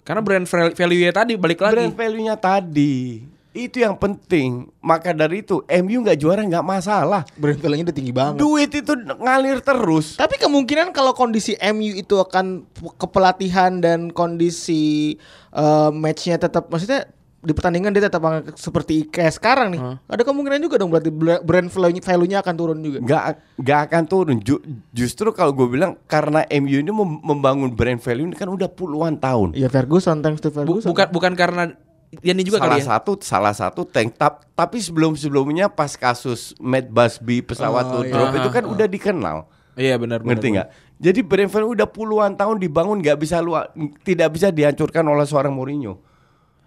[0.00, 1.74] Karena brand val- value-nya tadi balik lagi.
[1.76, 3.20] Brand value-nya tadi
[3.52, 4.70] itu yang penting.
[4.78, 7.26] Maka dari itu MU nggak juara nggak masalah.
[7.34, 8.36] Brand value-nya udah tinggi banget.
[8.36, 10.14] Duit itu ngalir terus.
[10.14, 12.62] Tapi kemungkinan kalau kondisi MU itu akan
[12.96, 15.16] kepelatihan dan kondisi
[15.50, 18.20] eh, matchnya tetap maksudnya di pertandingan dia tetap
[18.52, 19.80] seperti kayak sekarang nih.
[20.06, 21.08] Ada kemungkinan juga dong berarti
[21.40, 23.00] brand value- value-nya akan turun juga.
[23.00, 23.24] nggak
[23.56, 28.28] nggak akan turun Ju- justru kalau gue bilang karena MU ini mem- membangun brand value
[28.28, 30.86] ini kan udah puluhan tahun Iya Ferguson thanks to Bu- Ferguson.
[30.86, 31.62] bukan bukan karena
[32.12, 32.86] ini juga salah kali ya.
[32.88, 38.10] satu salah satu tank tap tapi sebelum sebelumnya pas kasus Matt Busby pesawat Oh, iya.
[38.10, 39.38] drop itu kan udah dikenal
[39.72, 40.18] Iya benar.
[40.20, 43.54] ngerti nggak jadi value udah puluhan tahun dibangun nggak bisa lu
[44.02, 46.02] tidak bisa dihancurkan oleh seorang Mourinho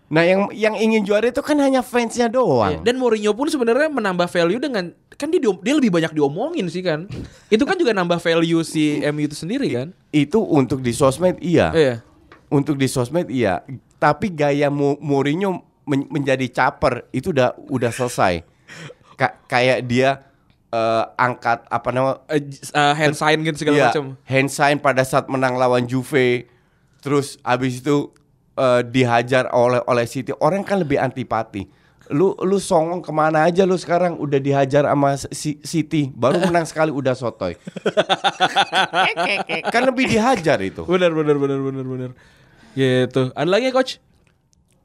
[0.06, 3.90] nah yang yang ingin juara itu kan hanya fansnya Iya, doang Dan Mourinho pun sebenarnya
[3.90, 7.06] menambah value dengan kan dia dia lebih banyak diomongin sih kan.
[7.54, 9.88] itu kan juga nambah value si MU itu sendiri kan.
[10.10, 11.96] itu untuk di sosmed iya Iya.
[12.48, 13.66] untuk di sosmed iya
[14.04, 18.44] tapi gaya Mo- Mourinho men- menjadi caper itu udah udah selesai.
[19.16, 20.20] Ka- kayak dia
[20.68, 22.44] eh, angkat apa nama eh,
[22.76, 24.20] hand sign gitu segala iya, macam.
[24.28, 26.52] hand sign pada saat menang lawan Juve.
[27.00, 28.12] Terus habis itu
[28.60, 30.36] eh, dihajar oleh oleh City.
[30.36, 31.64] Orang kan lebih antipati.
[32.12, 34.20] Lu lu songong ke mana aja lu sekarang?
[34.20, 36.12] Udah dihajar sama Si- City.
[36.12, 37.56] Baru menang sekali udah sotoy.
[39.72, 40.84] Kan lebih dihajar itu.
[40.84, 42.12] Benar benar benar benar benar.
[42.74, 43.22] Gitu.
[43.34, 44.02] Ada lagi ya coach?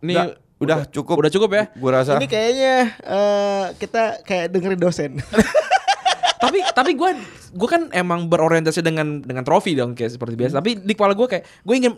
[0.05, 0.27] Nih Udah,
[0.59, 1.17] udah cukup.
[1.23, 1.65] Udah cukup ya?
[1.79, 2.19] Gua rasa.
[2.19, 5.11] Ini kayaknya eh, kita kayak dengerin dosen.
[6.43, 7.11] tapi tapi gue
[7.51, 10.63] gue kan emang berorientasi dengan dengan trofi dong kayak seperti biasa.
[10.63, 11.95] Tapi di kepala gue kayak gue ingin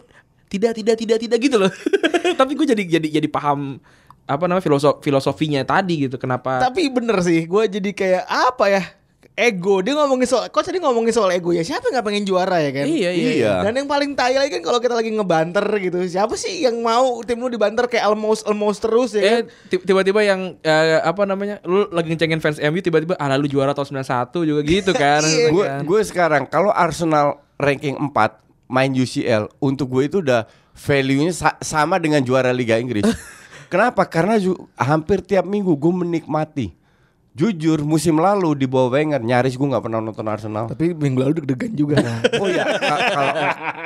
[0.50, 1.72] tidak tidak tidak tidak gitu loh.
[2.40, 3.80] tapi gue jadi jadi jadi paham
[4.30, 6.16] apa namanya filosof filosofinya tadi gitu.
[6.16, 6.62] Kenapa?
[6.62, 8.82] Tapi bener sih, gue jadi kayak apa ya?
[9.32, 9.80] Ego.
[9.80, 11.60] Dia ngomongin soal, coach tadi ngomongin soal ego ya.
[11.60, 12.84] Siapa yang gak pengen juara ya kan?
[12.84, 13.30] Iya iya.
[13.32, 13.52] Iya.
[13.62, 15.96] Dan yang paling tai lagi kan kalau kita lagi ngebanter gitu.
[16.02, 19.42] Siapa sih yang mau tim lu dibanter kayak almost almost terus ya Eh kan?
[19.66, 23.72] ti- tiba-tiba yang eh, apa namanya lu lagi ngecengin fans MU tiba-tiba ah lalu juara
[23.72, 25.22] tahun 91 juga gitu kan.
[25.22, 25.82] Iya, gue Kan?
[25.84, 28.12] gue sekarang kalau Arsenal ranking 4
[28.66, 33.08] main UCL untuk gue itu udah value-nya sa- sama dengan juara Liga Inggris.
[33.72, 34.02] Kenapa?
[34.04, 34.34] Karena
[34.74, 36.74] hampir tiap minggu gue menikmati.
[37.30, 40.66] Jujur musim lalu di bawah Wenger nyaris gue nggak pernah nonton Arsenal.
[40.66, 42.18] Tapi minggu lalu deg-degan juga nah.
[42.42, 43.32] Oh ya, ka- kalau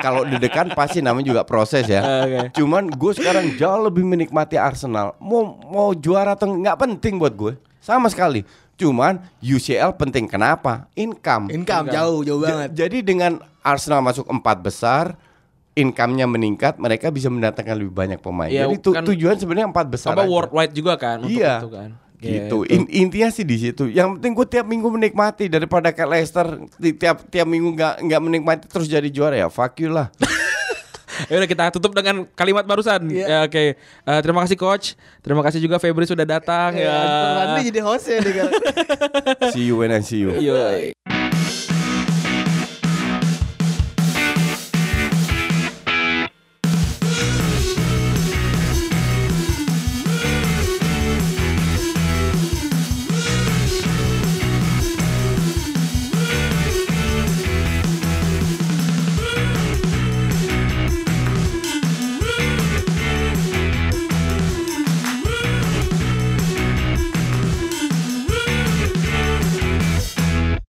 [0.01, 2.01] kalau dedekan pasti namanya juga proses ya.
[2.25, 2.57] Oke.
[2.57, 5.13] Cuman gue sekarang jauh lebih menikmati Arsenal.
[5.19, 8.49] Mau mau juara atau nggak penting buat gue, sama sekali.
[8.75, 10.89] Cuman UCL penting kenapa?
[10.95, 11.53] Income.
[11.53, 12.69] Income jauh jauh Ja- banget.
[12.75, 15.21] Jadi dengan Arsenal masuk empat besar,
[15.73, 18.49] income-nya meningkat, mereka bisa mendatangkan lebih banyak pemain.
[18.49, 20.13] Iya, Jadi tu- kan- tujuan sebenarnya empat besar.
[20.13, 20.33] Apa aja.
[20.33, 21.61] worldwide juga kan untuk Iya.
[21.61, 21.91] itu kan.
[22.25, 22.57] Gitu.
[22.65, 22.73] Gitu.
[22.73, 23.93] In- intinya sih di situ.
[23.93, 26.47] Yang penting gue tiap minggu menikmati daripada kayak Leicester
[26.81, 29.49] di- tiap tiap minggu nggak nggak menikmati terus jadi juara ya.
[29.53, 30.09] Fuck you lah.
[31.31, 33.07] Ya udah kita tutup dengan kalimat barusan.
[33.07, 33.79] Ya oke.
[33.79, 34.99] Eh, terima kasih coach.
[35.23, 36.91] Terima kasih juga Febri sudah datang ya.
[36.91, 38.19] Ya, Fernando jadi host ya
[39.55, 40.35] see you when I see you.
[40.35, 40.91] Yoi.